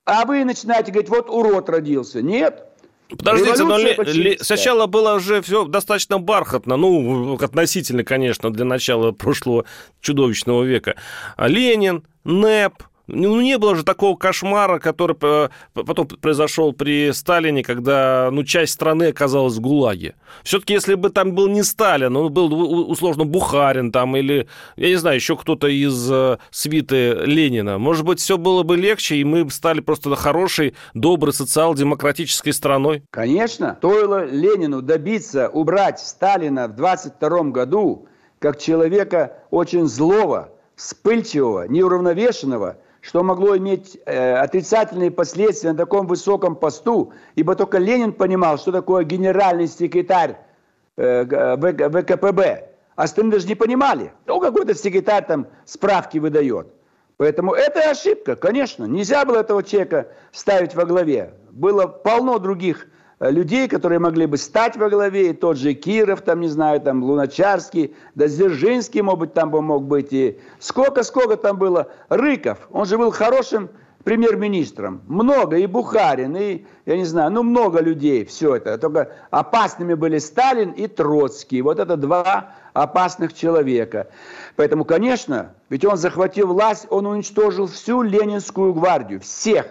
А 0.06 0.26
вы 0.26 0.46
начинаете 0.46 0.92
говорить, 0.92 1.10
вот 1.10 1.30
урод 1.30 1.70
родился. 1.70 2.22
Нет. 2.22 2.66
Подождите, 3.10 3.64
но 3.64 3.78
ли, 3.78 3.94
ли, 3.94 4.38
сначала 4.42 4.88
было 4.88 5.16
уже 5.16 5.42
все 5.42 5.66
достаточно 5.66 6.18
бархатно, 6.18 6.76
ну, 6.76 7.36
относительно, 7.36 8.04
конечно, 8.04 8.52
для 8.52 8.66
начала 8.66 9.12
прошлого 9.12 9.66
чудовищного 10.02 10.64
века. 10.64 10.96
Ленин, 11.38 12.04
НЭП, 12.24 12.82
ну, 13.08 13.42
не 13.42 13.58
было 13.58 13.76
же 13.76 13.84
такого 13.84 14.16
кошмара, 14.16 14.80
который 14.80 15.16
потом 15.16 16.08
произошел 16.08 16.74
при 16.74 17.12
Сталине, 17.12 17.64
когда 17.64 18.30
ну, 18.32 18.44
часть 18.44 18.74
страны 18.74 19.06
оказалась 19.10 19.56
в 19.56 19.62
ГУЛАГе. 19.62 20.16
Все-таки, 20.44 20.74
если 20.74 20.96
бы 20.96 21.10
там 21.10 21.34
был 21.34 21.48
не 21.48 21.64
Сталин, 21.64 22.16
он 22.16 22.34
был 22.34 22.90
условно 22.90 23.26
Бухарин 23.26 23.92
там, 23.92 24.16
или, 24.16 24.48
я 24.76 24.90
не 24.90 24.96
знаю, 24.96 25.18
еще 25.18 25.38
кто-то 25.38 25.68
из 25.68 26.12
э, 26.12 26.38
свиты 26.50 27.14
Ленина, 27.26 27.78
может 27.78 28.06
быть, 28.06 28.20
все 28.20 28.38
было 28.38 28.64
бы 28.64 28.76
легче, 28.76 29.18
и 29.18 29.24
мы 29.24 29.50
стали 29.52 29.82
просто 29.82 30.16
хорошей, 30.16 30.76
доброй 30.94 31.34
социал-демократической 31.34 32.52
страной? 32.52 33.04
Конечно. 33.12 33.76
Стоило 33.78 34.26
Ленину 34.26 34.82
добиться 34.82 35.50
убрать 35.50 36.00
Сталина 36.00 36.68
в 36.68 36.76
22 36.76 37.44
году 37.46 38.08
как 38.40 38.60
человека 38.60 39.38
очень 39.52 39.88
злого, 39.88 40.50
вспыльчивого, 40.76 41.68
неуравновешенного– 41.68 42.78
что 43.06 43.22
могло 43.22 43.56
иметь 43.56 44.00
э, 44.06 44.34
отрицательные 44.34 45.12
последствия 45.12 45.72
на 45.74 45.78
таком 45.78 46.08
высоком 46.08 46.56
посту, 46.56 47.14
ибо 47.36 47.56
только 47.56 47.78
Ленин 47.78 48.14
понимал, 48.14 48.58
что 48.58 48.72
такое 48.72 49.04
генеральный 49.04 49.68
секретарь 49.68 50.38
э, 50.98 51.24
ВКПБ. 51.26 52.70
Остальные 52.96 53.34
даже 53.34 53.48
не 53.48 53.54
понимали. 53.54 54.12
Ну, 54.26 54.40
какой-то 54.40 54.74
секретарь 54.74 55.24
там 55.28 55.48
справки 55.66 56.18
выдает. 56.18 56.68
Поэтому 57.18 57.54
это 57.54 57.92
ошибка, 57.92 58.36
конечно. 58.36 58.86
Нельзя 58.86 59.24
было 59.24 59.42
этого 59.42 59.62
человека 59.62 60.08
ставить 60.32 60.74
во 60.74 60.86
главе. 60.86 61.36
Было 61.52 61.86
полно 61.86 62.40
других 62.40 62.88
Э, 62.88 62.95
людей, 63.20 63.68
которые 63.68 64.00
могли 64.00 64.26
бы 64.26 64.38
стать 64.38 64.76
во 64.76 64.90
главе, 64.90 65.30
и 65.30 65.34
тот 65.34 65.58
же 65.58 65.74
Киров, 65.74 66.22
там, 66.22 66.42
не 66.42 66.48
знаю, 66.48 66.82
там, 66.82 67.04
Луначарский, 67.04 67.96
да 68.16 68.28
Дзержинский, 68.28 69.02
может 69.02 69.20
быть, 69.20 69.34
там 69.34 69.52
бы 69.52 69.62
мог 69.62 69.84
быть, 69.84 70.12
и 70.12 70.40
сколько-сколько 70.60 71.38
там 71.38 71.58
было. 71.58 71.88
Рыков, 72.10 72.68
он 72.72 72.86
же 72.86 72.98
был 72.98 73.12
хорошим 73.12 73.70
премьер-министром. 74.04 75.02
Много, 75.08 75.58
и 75.58 75.66
Бухарин, 75.66 76.36
и, 76.36 76.66
я 76.86 76.98
не 76.98 77.06
знаю, 77.06 77.32
ну, 77.32 77.42
много 77.42 77.80
людей, 77.80 78.26
все 78.26 78.56
это. 78.56 78.78
Только 78.78 79.12
опасными 79.32 79.96
были 79.96 80.20
Сталин 80.20 80.72
и 80.72 80.88
Троцкий. 80.88 81.62
Вот 81.62 81.80
это 81.80 81.98
два 81.98 82.54
опасных 82.74 83.34
человека. 83.34 84.08
Поэтому, 84.58 84.86
конечно, 84.86 85.56
ведь 85.70 85.86
он 85.86 85.98
захватил 85.98 86.48
власть, 86.48 86.86
он 86.90 87.08
уничтожил 87.08 87.66
всю 87.66 88.04
Ленинскую 88.04 88.74
гвардию, 88.74 89.22
всех, 89.22 89.66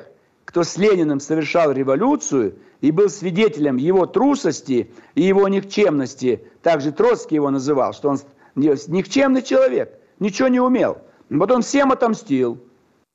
кто 0.45 0.65
с 0.65 0.77
Лениным 0.79 1.21
совершал 1.21 1.71
революцию– 1.71 2.55
и 2.85 2.91
был 2.91 3.09
свидетелем 3.09 3.79
его 3.79 4.05
трусости 4.05 4.93
и 5.15 5.23
его 5.23 5.49
никчемности. 5.49 6.47
Также 6.63 6.93
Троцкий 6.93 7.37
его 7.37 7.49
называл, 7.49 7.95
что 7.95 8.11
он 8.11 8.19
никчемный 8.57 9.41
человек, 9.41 9.99
ничего 10.19 10.49
не 10.49 10.61
умел. 10.61 10.99
Вот 11.31 11.51
он 11.51 11.63
всем 11.63 11.93
отомстил. 11.93 12.63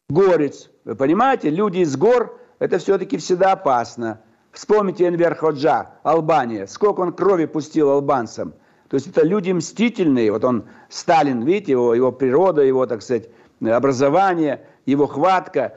Горец. 0.09 0.71
Вы 0.85 0.95
понимаете, 0.95 1.51
люди 1.51 1.79
из 1.79 1.95
гор, 1.95 2.39
это 2.57 2.79
все-таки 2.79 3.17
всегда 3.17 3.51
опасно. 3.51 4.21
Вспомните 4.51 5.07
Энвер 5.07 5.35
Ходжа, 5.35 5.91
Албания. 6.01 6.65
Сколько 6.65 7.01
он 7.01 7.13
крови 7.13 7.45
пустил 7.45 7.91
албанцам. 7.91 8.55
То 8.87 8.95
есть 8.95 9.05
это 9.05 9.23
люди 9.23 9.51
мстительные. 9.51 10.31
Вот 10.31 10.43
он, 10.45 10.65
Сталин, 10.89 11.43
видите, 11.43 11.73
его, 11.73 11.93
его 11.93 12.11
природа, 12.11 12.63
его, 12.63 12.87
так 12.87 13.03
сказать, 13.03 13.29
образование, 13.61 14.65
его 14.87 15.05
хватка. 15.05 15.75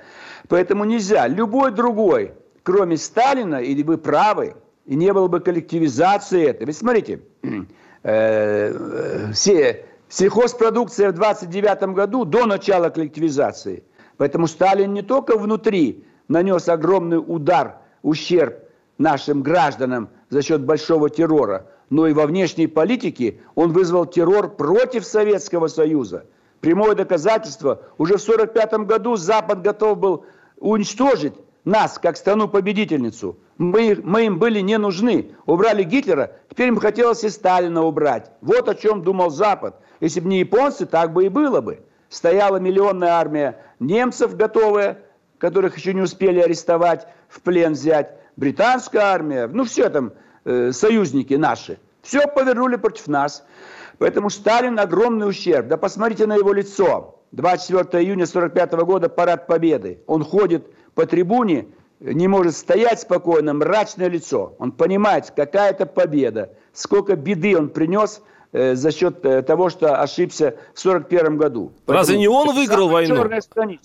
Поэтому 0.49 0.85
нельзя. 0.85 1.29
Любой 1.29 1.73
другой 1.73 2.33
кроме 2.63 2.97
Сталина, 2.97 3.57
или 3.57 3.83
вы 3.83 3.99
правы, 3.99 4.55
и 4.87 4.95
не 4.95 5.13
было 5.13 5.29
бы 5.29 5.41
коллективизации 5.41 6.47
этого. 6.47 6.67
Ведь 6.67 6.77
смотрите, 6.77 7.21
э, 7.43 7.63
э, 8.03 9.33
все, 9.33 9.85
сельхозпродукция 10.09 11.11
в 11.11 11.15
29 11.15 11.95
году 11.95 12.25
до 12.25 12.47
начала 12.47 12.91
коллективизации. 12.91 13.85
Поэтому 14.17 14.47
Сталин 14.47 14.93
не 14.93 15.03
только 15.03 15.37
внутри 15.37 16.05
нанес 16.29 16.69
огромный 16.69 17.19
удар, 17.19 17.77
ущерб 18.03 18.59
нашим 18.99 19.43
гражданам 19.43 20.11
за 20.29 20.43
счет 20.43 20.63
большого 20.63 21.11
террора, 21.11 21.67
но 21.91 22.07
и 22.07 22.13
во 22.13 22.27
внешней 22.27 22.67
политике 22.67 23.41
он 23.55 23.73
вызвал 23.73 24.07
террор 24.07 24.49
против 24.51 25.05
Советского 25.05 25.69
Союза. 25.69 26.27
Прямое 26.61 26.95
доказательство, 26.95 27.83
уже 27.99 28.17
в 28.17 28.23
1945 28.23 28.87
году 28.87 29.17
Запад 29.17 29.63
готов 29.63 29.99
был 29.99 30.25
уничтожить 30.59 31.35
нас, 31.65 31.99
как 31.99 32.17
страну-победительницу. 32.17 33.39
Мы, 33.59 33.99
мы 34.03 34.27
им 34.27 34.39
были 34.39 34.61
не 34.61 34.79
нужны. 34.79 35.33
Убрали 35.47 35.85
Гитлера, 35.85 36.33
теперь 36.51 36.69
им 36.69 36.79
хотелось 36.79 37.25
и 37.25 37.29
Сталина 37.29 37.83
убрать. 37.83 38.31
Вот 38.41 38.69
о 38.69 38.75
чем 38.75 39.03
думал 39.03 39.31
Запад. 39.31 39.81
Если 40.01 40.21
бы 40.21 40.29
не 40.29 40.41
японцы, 40.41 40.87
так 40.87 41.13
бы 41.13 41.27
и 41.27 41.29
было 41.29 41.61
бы. 41.61 41.81
Стояла 42.09 42.57
миллионная 42.57 43.13
армия 43.13 43.59
немцев 43.79 44.37
готовая, 44.37 44.99
которых 45.39 45.77
еще 45.77 45.95
не 45.95 46.03
успели 46.03 46.41
арестовать, 46.41 47.07
в 47.29 47.41
плен 47.41 47.73
взять. 47.73 48.17
Британская 48.37 49.01
армия, 49.01 49.47
ну 49.47 49.65
все 49.65 49.89
там, 49.91 50.13
э, 50.45 50.73
союзники 50.73 51.35
наши. 51.35 51.79
Все 52.03 52.27
повернули 52.27 52.77
против 52.77 53.07
нас. 53.09 53.45
Поэтому 53.99 54.31
Сталин 54.31 54.79
огромный 54.79 55.29
ущерб. 55.29 55.69
Да 55.69 55.77
посмотрите 55.77 56.27
на 56.27 56.35
его 56.37 56.53
лицо. 56.53 57.21
24 57.33 58.05
июня 58.05 58.25
1945 58.25 58.73
года, 58.85 59.09
парад 59.09 59.47
Победы. 59.47 60.03
Он 60.07 60.25
ходит 60.25 60.67
по 60.95 61.07
трибуне, 61.07 61.67
не 62.01 62.29
может 62.29 62.57
стоять 62.57 63.01
спокойно, 63.01 63.55
мрачное 63.55 64.09
лицо. 64.09 64.55
Он 64.59 64.73
понимает, 64.73 65.33
какая 65.35 65.71
это 65.71 65.87
победа, 65.87 66.53
сколько 66.73 67.15
беды 67.17 67.57
он 67.57 67.69
принес 67.69 68.23
э, 68.53 68.75
за 68.75 68.91
счет 68.91 69.25
э, 69.25 69.43
того, 69.43 69.71
что 69.71 70.01
ошибся 70.01 70.57
в 70.75 70.85
1941 70.85 71.37
году. 71.37 71.73
Поэтому 71.87 71.99
разве 71.99 72.19
не 72.19 72.29
он 72.29 72.55
выиграл 72.55 72.89
войну? 72.89 73.25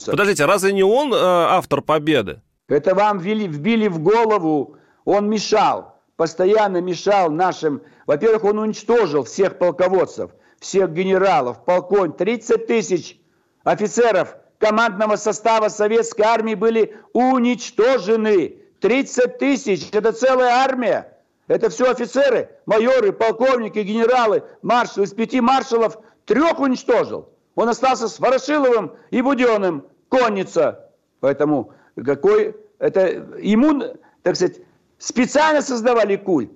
Подождите, 0.06 0.46
разве 0.46 0.74
не 0.74 0.84
он 0.84 1.14
э, 1.14 1.18
автор 1.18 1.82
победы? 1.82 2.42
Это 2.68 2.96
вам 2.96 3.20
ввели, 3.20 3.48
вбили 3.48 3.88
в 3.88 4.00
голову, 4.00 4.78
он 5.06 5.30
мешал, 5.30 5.96
постоянно 6.16 6.82
мешал 6.82 7.30
нашим... 7.32 7.82
Во-первых, 8.08 8.44
он 8.46 8.60
уничтожил 8.60 9.24
всех 9.24 9.58
полководцев, 9.58 10.32
всех 10.60 10.92
генералов, 10.92 11.64
полконь, 11.64 12.14
30 12.14 12.68
тысяч 12.68 13.20
офицеров– 13.64 14.36
командного 14.60 15.16
состава 15.16 15.70
советской 15.70 16.24
армии 16.24 16.56
были 16.56 16.98
уничтожены. 17.14 18.58
30 18.80 19.38
тысяч– 19.40 19.90
это 19.92 20.12
целая 20.12 20.52
армия. 20.64 21.18
Это 21.48 21.70
все 21.70 21.90
офицеры, 21.90 22.50
майоры, 22.66 23.12
полковники, 23.14 23.80
генералы, 23.80 24.44
маршалы. 24.62 25.06
Из 25.06 25.14
пяти 25.14 25.42
маршалов 25.42 25.98
трех 26.26 26.60
уничтожил. 26.60 27.30
Он 27.56 27.70
остался 27.70 28.08
с 28.08 28.20
Ворошиловым 28.20 28.94
и 29.10 29.22
Буденным, 29.22 29.88
конница. 30.10 30.92
Поэтому 31.22 31.74
какой 32.06 32.56
это 32.80 33.08
ему, 33.40 33.82
так 34.22 34.36
сказать, 34.36 34.60
специально 34.98 35.62
создавали 35.62 36.18
культ. 36.18 36.52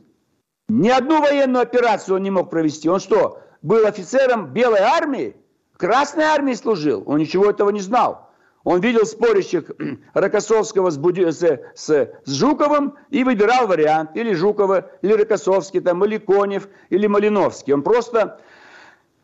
Ни 0.67 0.89
одну 0.89 1.21
военную 1.21 1.63
операцию 1.63 2.15
он 2.15 2.23
не 2.23 2.29
мог 2.29 2.49
провести. 2.49 2.87
Он 2.87 2.99
что, 2.99 3.41
был 3.61 3.85
офицером 3.85 4.53
Белой 4.53 4.81
армии? 4.81 5.35
Красной 5.81 6.25
армии 6.25 6.53
служил, 6.53 7.01
он 7.07 7.17
ничего 7.17 7.49
этого 7.49 7.71
не 7.71 7.79
знал. 7.79 8.29
Он 8.63 8.81
видел 8.81 9.03
спорящих 9.03 9.71
Рокоссовского 10.13 10.91
с, 10.91 10.97
Буди... 10.99 11.31
с, 11.31 11.41
с, 11.73 12.11
с 12.23 12.31
Жуковым 12.31 12.93
и 13.09 13.23
выбирал 13.23 13.65
вариант. 13.65 14.11
Или 14.13 14.35
Жукова, 14.35 14.91
или 15.01 15.13
Рокоссовский, 15.13 15.79
там, 15.79 16.05
или 16.05 16.19
Конев, 16.19 16.67
или 16.91 17.07
Малиновский. 17.07 17.73
Он 17.73 17.81
просто, 17.81 18.39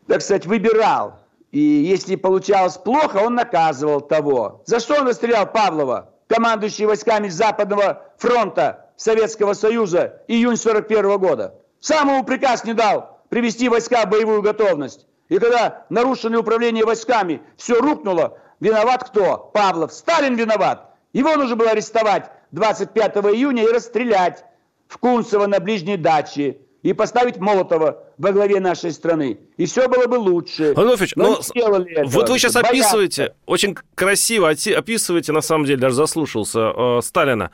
так 0.08 0.20
сказать, 0.20 0.46
выбирал. 0.46 1.20
И 1.52 1.60
если 1.60 2.16
получалось 2.16 2.76
плохо, 2.76 3.18
он 3.18 3.36
наказывал 3.36 4.00
того. 4.00 4.62
За 4.66 4.80
что 4.80 4.96
он 4.98 5.06
расстрелял 5.06 5.46
Павлова, 5.46 6.12
командующий 6.26 6.86
войсками 6.86 7.28
Западного 7.28 8.02
фронта 8.16 8.90
Советского 8.96 9.52
Союза, 9.52 10.22
июнь 10.26 10.56
41 10.56 11.18
года? 11.18 11.54
Сам 11.78 12.24
приказ 12.24 12.64
не 12.64 12.74
дал 12.74 13.20
привести 13.28 13.68
войска 13.68 14.04
в 14.04 14.10
боевую 14.10 14.42
готовность. 14.42 15.06
И 15.28 15.38
когда 15.38 15.86
нарушили 15.90 16.36
управление 16.36 16.84
войсками, 16.84 17.42
все 17.56 17.80
рухнуло, 17.80 18.38
виноват 18.60 19.04
кто? 19.04 19.50
Павлов. 19.52 19.92
Сталин 19.92 20.36
виноват. 20.36 20.94
Его 21.12 21.34
нужно 21.36 21.56
было 21.56 21.70
арестовать 21.70 22.30
25 22.52 23.16
июня 23.34 23.64
и 23.64 23.72
расстрелять 23.72 24.44
в 24.88 24.98
Кунцево 24.98 25.46
на 25.46 25.60
ближней 25.60 25.96
даче 25.96 26.58
и 26.82 26.92
поставить 26.92 27.38
Молотова 27.38 28.04
во 28.16 28.32
главе 28.32 28.60
нашей 28.60 28.92
страны. 28.92 29.38
И 29.56 29.66
все 29.66 29.88
было 29.88 30.06
бы 30.06 30.16
лучше. 30.16 30.72
Адольфович, 30.72 31.14
но, 31.16 31.40
но 31.54 32.04
вот 32.06 32.28
вы 32.28 32.38
сейчас 32.38 32.54
Боятся. 32.54 32.70
описываете, 32.70 33.34
очень 33.46 33.76
красиво 33.94 34.48
описываете, 34.48 35.32
на 35.32 35.40
самом 35.40 35.66
деле, 35.66 35.78
даже 35.78 35.96
заслушался 35.96 36.72
э, 36.74 37.00
Сталина. 37.02 37.50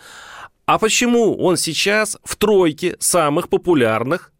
А 0.67 0.79
почему 0.79 1.37
он 1.37 1.57
сейчас 1.57 2.17
в 2.23 2.37
тройке 2.37 2.97
самых 3.01 3.49
популярных 3.49 4.33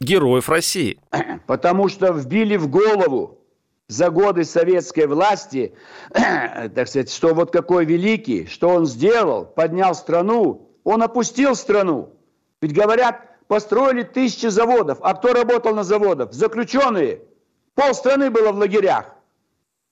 героев 0.00 0.48
России? 0.48 0.98
Потому 1.46 1.88
что 1.88 2.12
вбили 2.12 2.56
в 2.56 2.68
голову 2.68 3.38
за 3.88 4.10
годы 4.10 4.44
советской 4.44 5.06
власти, 5.06 5.74
так 6.12 6.88
сказать, 6.88 7.12
что 7.12 7.34
вот 7.34 7.50
какой 7.50 7.84
великий, 7.84 8.46
что 8.46 8.68
он 8.68 8.86
сделал, 8.86 9.44
поднял 9.44 9.94
страну, 9.94 10.70
он 10.84 11.02
опустил 11.02 11.54
страну. 11.54 12.10
Ведь 12.60 12.72
говорят, 12.72 13.46
построили 13.48 14.02
тысячи 14.02 14.46
заводов. 14.46 14.98
А 15.02 15.14
кто 15.14 15.32
работал 15.32 15.74
на 15.74 15.82
заводах? 15.82 16.32
Заключенные. 16.32 17.22
Пол 17.74 17.94
страны 17.94 18.30
было 18.30 18.52
в 18.52 18.58
лагерях. 18.58 19.16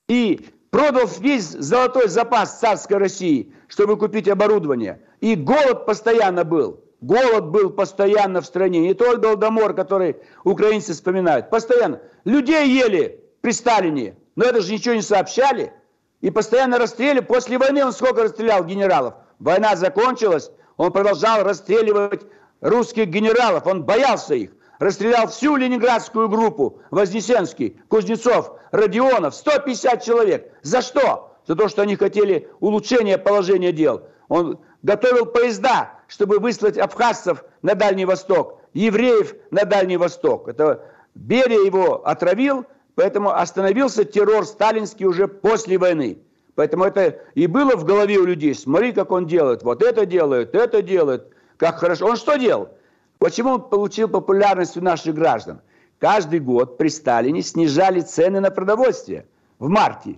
И 0.08 0.48
продал 0.70 1.08
весь 1.18 1.48
золотой 1.48 2.08
запас 2.08 2.60
царской 2.60 2.98
России, 2.98 3.52
чтобы 3.66 3.96
купить 3.96 4.28
оборудование. 4.28 5.00
И 5.20 5.34
голод 5.34 5.86
постоянно 5.86 6.44
был. 6.44 6.80
Голод 7.00 7.46
был 7.46 7.70
постоянно 7.70 8.40
в 8.40 8.46
стране. 8.46 8.80
Не 8.80 8.94
только 8.94 9.20
голодомор, 9.20 9.74
который 9.74 10.16
украинцы 10.44 10.92
вспоминают. 10.92 11.48
Постоянно. 11.50 12.00
Людей 12.24 12.68
ели 12.68 13.24
при 13.40 13.52
Сталине. 13.52 14.16
Но 14.34 14.44
это 14.44 14.60
же 14.60 14.72
ничего 14.72 14.94
не 14.94 15.02
сообщали. 15.02 15.72
И 16.20 16.30
постоянно 16.30 16.78
расстреливали. 16.78 17.20
После 17.20 17.58
войны 17.58 17.84
он 17.84 17.92
сколько 17.92 18.24
расстрелял 18.24 18.64
генералов? 18.64 19.14
Война 19.38 19.76
закончилась, 19.76 20.50
он 20.76 20.92
продолжал 20.92 21.44
расстреливать 21.44 22.22
русских 22.60 23.06
генералов. 23.06 23.66
Он 23.66 23.84
боялся 23.84 24.34
их. 24.34 24.50
Расстрелял 24.80 25.28
всю 25.28 25.56
ленинградскую 25.56 26.28
группу. 26.28 26.80
Вознесенский, 26.90 27.80
Кузнецов, 27.88 28.52
Родионов. 28.72 29.34
150 29.34 30.02
человек. 30.02 30.52
За 30.62 30.82
что? 30.82 31.36
За 31.46 31.54
то, 31.54 31.68
что 31.68 31.82
они 31.82 31.96
хотели 31.96 32.48
улучшения 32.60 33.18
положения 33.18 33.72
дел. 33.72 34.02
Он 34.28 34.58
готовил 34.82 35.26
поезда, 35.26 35.92
чтобы 36.06 36.38
выслать 36.38 36.78
абхазцев 36.78 37.44
на 37.62 37.74
Дальний 37.74 38.04
Восток, 38.04 38.60
евреев 38.74 39.34
на 39.50 39.64
Дальний 39.64 39.96
Восток. 39.96 40.48
Это 40.48 40.82
Берия 41.14 41.64
его 41.64 42.06
отравил, 42.06 42.64
поэтому 42.94 43.30
остановился 43.30 44.04
террор 44.04 44.46
сталинский 44.46 45.06
уже 45.06 45.28
после 45.28 45.78
войны. 45.78 46.18
Поэтому 46.54 46.84
это 46.84 47.20
и 47.34 47.46
было 47.46 47.76
в 47.76 47.84
голове 47.84 48.18
у 48.18 48.24
людей. 48.24 48.54
Смотри, 48.54 48.92
как 48.92 49.12
он 49.12 49.26
делает. 49.26 49.62
Вот 49.62 49.82
это 49.82 50.06
делает, 50.06 50.54
это 50.54 50.82
делает. 50.82 51.28
Как 51.56 51.76
хорошо. 51.76 52.06
Он 52.06 52.16
что 52.16 52.36
делал? 52.36 52.70
Почему 53.18 53.50
он 53.50 53.68
получил 53.68 54.08
популярность 54.08 54.76
у 54.76 54.80
наших 54.80 55.14
граждан? 55.14 55.60
Каждый 56.00 56.40
год 56.40 56.78
при 56.78 56.88
Сталине 56.88 57.42
снижали 57.42 58.00
цены 58.00 58.40
на 58.40 58.50
продовольствие 58.50 59.26
в 59.58 59.68
марте. 59.68 60.16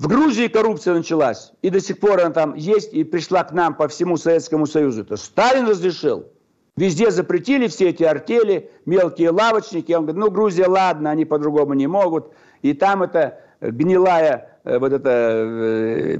В 0.00 0.08
Грузии 0.08 0.48
коррупция 0.48 0.94
началась, 0.94 1.52
и 1.60 1.68
до 1.68 1.78
сих 1.78 2.00
пор 2.00 2.20
она 2.20 2.30
там 2.30 2.54
есть, 2.54 2.94
и 2.94 3.04
пришла 3.04 3.44
к 3.44 3.52
нам 3.52 3.74
по 3.74 3.86
всему 3.86 4.16
Советскому 4.16 4.64
Союзу. 4.64 5.02
Это 5.02 5.18
Сталин 5.18 5.68
разрешил. 5.68 6.24
Везде 6.78 7.10
запретили 7.10 7.68
все 7.68 7.90
эти 7.90 8.02
артели, 8.02 8.70
мелкие 8.86 9.28
лавочники. 9.28 9.92
Он 9.92 10.06
говорит, 10.06 10.18
ну, 10.18 10.30
Грузия, 10.30 10.68
ладно, 10.68 11.10
они 11.10 11.26
по-другому 11.26 11.74
не 11.74 11.86
могут. 11.86 12.32
И 12.62 12.72
там 12.72 13.02
это 13.02 13.40
гнилая 13.60 14.58
э, 14.64 14.78
вот 14.78 14.90
эта 14.94 15.10
э, 15.10 16.16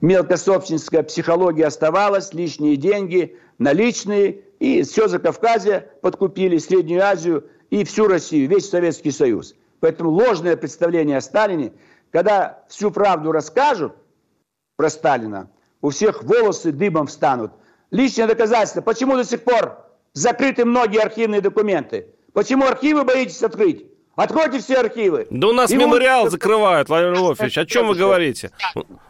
мелкособственническая 0.00 1.02
психология 1.02 1.66
оставалась, 1.66 2.32
лишние 2.32 2.76
деньги, 2.76 3.36
наличные, 3.58 4.42
и 4.60 4.84
все 4.84 5.08
за 5.08 5.18
Кавказе 5.18 5.88
подкупили, 6.00 6.58
Среднюю 6.58 7.02
Азию 7.02 7.44
и 7.70 7.82
всю 7.82 8.06
Россию, 8.06 8.48
весь 8.48 8.70
Советский 8.70 9.10
Союз. 9.10 9.56
Поэтому 9.80 10.10
ложное 10.10 10.56
представление 10.56 11.16
о 11.16 11.20
Сталине, 11.20 11.72
когда 12.16 12.64
всю 12.68 12.90
правду 12.90 13.30
расскажут 13.30 13.92
про 14.76 14.88
Сталина, 14.88 15.50
у 15.82 15.90
всех 15.90 16.22
волосы 16.22 16.72
дыбом 16.72 17.08
встанут. 17.08 17.52
Личное 17.90 18.26
доказательство. 18.26 18.80
Почему 18.80 19.16
до 19.16 19.24
сих 19.24 19.44
пор 19.44 19.84
закрыты 20.14 20.64
многие 20.64 21.02
архивные 21.02 21.42
документы? 21.42 22.14
Почему 22.32 22.64
архивы 22.64 23.04
боитесь 23.04 23.42
открыть? 23.42 23.86
Откройте 24.16 24.60
все 24.60 24.76
архивы. 24.76 25.26
Да 25.28 25.48
у 25.48 25.52
нас 25.52 25.70
и 25.70 25.76
мемориал 25.76 26.24
вы... 26.24 26.30
закрывают, 26.30 26.88
Владимир 26.88 27.12
Львович. 27.16 27.58
О 27.58 27.66
чем 27.66 27.88
вы 27.88 27.94
говорите? 27.94 28.50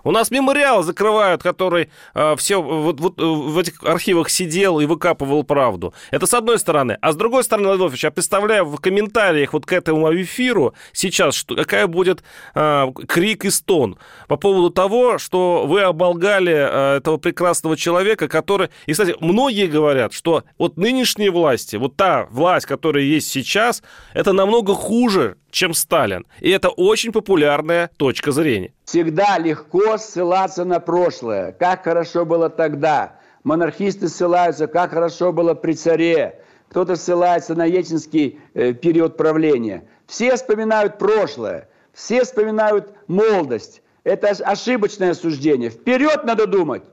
У 0.02 0.10
нас 0.10 0.32
мемориал 0.32 0.82
закрывают, 0.82 1.44
который 1.44 1.90
э, 2.14 2.34
все 2.36 2.60
вот, 2.60 2.98
вот 2.98 3.14
в 3.16 3.56
этих 3.56 3.84
архивах 3.84 4.28
сидел 4.30 4.80
и 4.80 4.86
выкапывал 4.86 5.44
правду. 5.44 5.94
Это 6.10 6.26
с 6.26 6.34
одной 6.34 6.58
стороны. 6.58 6.98
А 7.00 7.12
с 7.12 7.16
другой 7.16 7.44
стороны, 7.44 7.68
Владимир 7.68 7.86
Львович, 7.86 8.04
я 8.04 8.10
представляю 8.10 8.64
в 8.64 8.80
комментариях 8.80 9.52
вот 9.52 9.64
к 9.64 9.72
этому 9.72 10.12
эфиру 10.12 10.74
сейчас, 10.92 11.36
что, 11.36 11.54
какая 11.54 11.86
будет 11.86 12.24
э, 12.56 12.86
крик 13.06 13.44
и 13.44 13.50
стон 13.50 13.98
по 14.26 14.36
поводу 14.36 14.70
того, 14.70 15.18
что 15.18 15.66
вы 15.68 15.82
оболгали 15.82 16.52
э, 16.52 16.96
этого 16.96 17.16
прекрасного 17.18 17.76
человека, 17.76 18.26
который... 18.26 18.70
И, 18.86 18.92
кстати, 18.92 19.14
многие 19.20 19.68
говорят, 19.68 20.12
что 20.12 20.42
вот 20.58 20.76
нынешние 20.76 21.30
власти, 21.30 21.76
вот 21.76 21.94
та 21.94 22.26
власть, 22.30 22.66
которая 22.66 23.04
есть 23.04 23.30
сейчас, 23.30 23.84
это 24.12 24.32
намного 24.32 24.74
хуже 24.74 24.95
хуже, 24.96 25.36
чем 25.50 25.74
Сталин. 25.74 26.26
И 26.40 26.50
это 26.50 26.70
очень 26.70 27.12
популярная 27.12 27.90
точка 27.98 28.32
зрения. 28.32 28.72
Всегда 28.86 29.38
легко 29.38 29.98
ссылаться 29.98 30.64
на 30.64 30.80
прошлое. 30.80 31.52
Как 31.52 31.84
хорошо 31.84 32.24
было 32.24 32.48
тогда. 32.48 33.18
Монархисты 33.44 34.08
ссылаются, 34.08 34.66
как 34.66 34.90
хорошо 34.90 35.32
было 35.32 35.54
при 35.54 35.74
царе. 35.74 36.40
Кто-то 36.70 36.96
ссылается 36.96 37.54
на 37.54 37.66
ельцинский 37.66 38.40
э, 38.54 38.72
период 38.72 39.16
правления. 39.16 39.84
Все 40.06 40.34
вспоминают 40.34 40.98
прошлое. 40.98 41.68
Все 41.92 42.24
вспоминают 42.24 42.94
молодость. 43.06 43.82
Это 44.02 44.28
ошибочное 44.28 45.14
суждение. 45.14 45.70
Вперед 45.70 46.24
надо 46.24 46.46
думать. 46.46 46.84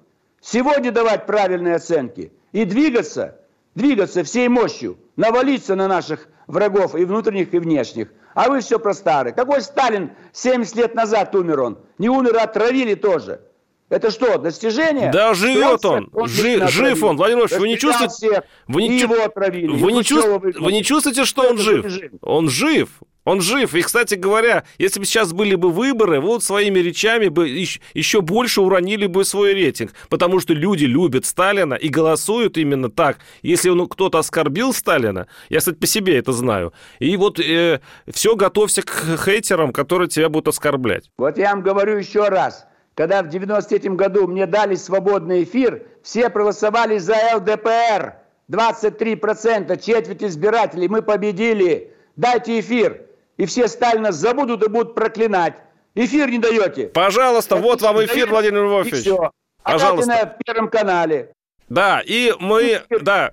Сегодня 0.42 0.92
давать 0.92 1.26
правильные 1.26 1.76
оценки. 1.76 2.34
И 2.52 2.66
двигаться, 2.66 3.40
двигаться 3.76 4.24
всей 4.24 4.48
мощью. 4.48 4.98
Навалиться 5.16 5.76
на 5.76 5.88
наших 5.88 6.28
врагов 6.48 6.96
и 6.96 7.06
внутренних, 7.06 7.54
и 7.54 7.60
внешних. 7.60 8.10
А 8.34 8.50
вы 8.50 8.62
все 8.62 8.80
про 8.80 8.94
старый. 8.94 9.34
Какой 9.34 9.62
Сталин 9.62 10.12
70 10.32 10.76
лет 10.76 10.96
назад 10.96 11.36
умер 11.36 11.62
он? 11.62 11.80
Не 11.98 12.10
умер, 12.10 12.38
а 12.38 12.44
отравили 12.44 12.96
тоже. 12.96 13.42
Это 13.90 14.10
что, 14.10 14.38
достижение? 14.38 15.12
Да, 15.12 15.34
живет 15.34 15.86
он. 15.86 16.10
он 16.14 16.28
Жи, 16.28 16.68
жив 16.68 17.04
он. 17.04 17.18
Владимир 17.18 17.44
Ильич, 17.44 17.60
вы 17.60 17.68
не 17.68 17.78
чувствуете... 17.78 18.44
Вы 18.68 18.84
не, 18.84 19.00
его 19.00 19.24
отравили. 19.24 19.68
Вы, 19.68 19.92
не 19.92 20.04
чувств... 20.04 20.30
вы 20.60 20.72
не 20.72 20.84
чувствуете, 20.84 21.26
что 21.26 21.50
он 21.50 21.58
жив? 21.58 21.86
Он 22.22 22.50
жив. 22.50 22.90
Он 23.26 23.40
жив. 23.40 23.74
И, 23.74 23.82
кстати 23.82 24.16
говоря, 24.16 24.64
если 24.78 25.00
бы 25.00 25.06
сейчас 25.06 25.32
были 25.32 25.56
бы 25.56 25.70
выборы, 25.70 26.20
вот 26.20 26.44
своими 26.44 26.80
речами 26.80 27.28
бы 27.30 27.48
еще 27.48 28.22
больше 28.22 28.62
уронили 28.62 29.08
бы 29.08 29.24
свой 29.24 29.54
рейтинг. 29.54 29.94
Потому 30.10 30.40
что 30.40 30.54
люди 30.54 30.86
любят 30.86 31.26
Сталина 31.26 31.76
и 31.76 31.88
голосуют 31.90 32.58
именно 32.58 32.90
так. 32.90 33.20
Если 33.42 33.70
он, 33.70 33.88
кто-то 33.88 34.20
оскорбил 34.20 34.74
Сталина, 34.74 35.28
я, 35.50 35.60
кстати, 35.60 35.76
по 35.76 35.88
себе 35.88 36.18
это 36.18 36.34
знаю, 36.34 36.74
и 37.00 37.16
вот 37.16 37.40
э, 37.40 37.80
все, 38.12 38.36
готовься 38.36 38.82
к 38.82 39.18
хейтерам, 39.24 39.72
которые 39.72 40.10
тебя 40.10 40.30
будут 40.30 40.50
оскорблять. 40.50 41.10
Вот 41.18 41.38
я 41.38 41.52
вам 41.52 41.62
говорю 41.62 41.98
еще 41.98 42.28
раз. 42.28 42.66
Когда 42.96 43.24
в 43.24 43.30
93 43.30 43.90
году 43.92 44.28
мне 44.28 44.46
дали 44.46 44.76
свободный 44.76 45.44
эфир, 45.44 45.88
все 46.04 46.30
проголосовали 46.30 46.98
за 46.98 47.16
ЛДПР. 47.36 48.16
23%, 48.52 49.80
четверть 49.82 50.24
избирателей. 50.24 50.88
Мы 50.88 51.02
победили. 51.02 51.94
Дайте 52.16 52.60
эфир 52.60 53.04
и 53.38 53.46
все 53.46 53.68
Сталина 53.68 54.12
забудут 54.12 54.64
и 54.64 54.70
будут 54.70 54.96
проклинать. 54.96 55.56
Эфир 55.96 56.30
не 56.30 56.40
даете. 56.40 56.88
Пожалуйста, 56.88 57.56
вот 57.56 57.82
вам 57.82 58.04
эфир, 58.04 58.30
Владимир 58.30 58.64
Львович. 58.64 58.94
все. 58.94 59.32
Пожалуйста. 59.64 60.14
А 60.14 60.26
на 60.26 60.38
Первом 60.46 60.70
канале. 60.70 61.32
Да, 61.70 62.02
и 62.06 62.34
мы... 62.40 62.82
да. 63.02 63.32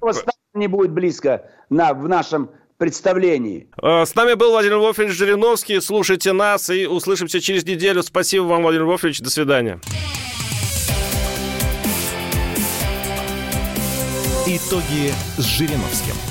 не 0.55 0.67
будет 0.67 0.93
близко 0.93 1.51
на, 1.69 1.95
в 1.95 2.09
нашем 2.09 2.51
представлении. 2.81 3.69
Э, 3.81 4.05
с 4.07 4.15
нами 4.15 4.35
был 4.35 4.51
Владимир 4.51 4.77
Львович 4.77 5.13
Жириновский. 5.13 5.81
Слушайте 5.81 6.33
нас 6.33 6.71
и 6.71 6.87
услышимся 6.87 7.39
через 7.41 7.65
неделю. 7.65 8.03
Спасибо 8.03 8.45
вам, 8.45 8.63
Владимир 8.63 8.87
Львович. 8.87 9.21
До 9.21 9.31
свидания. 9.31 9.79
Итоги 14.47 15.13
с 15.37 15.45
Жириновским. 15.45 16.30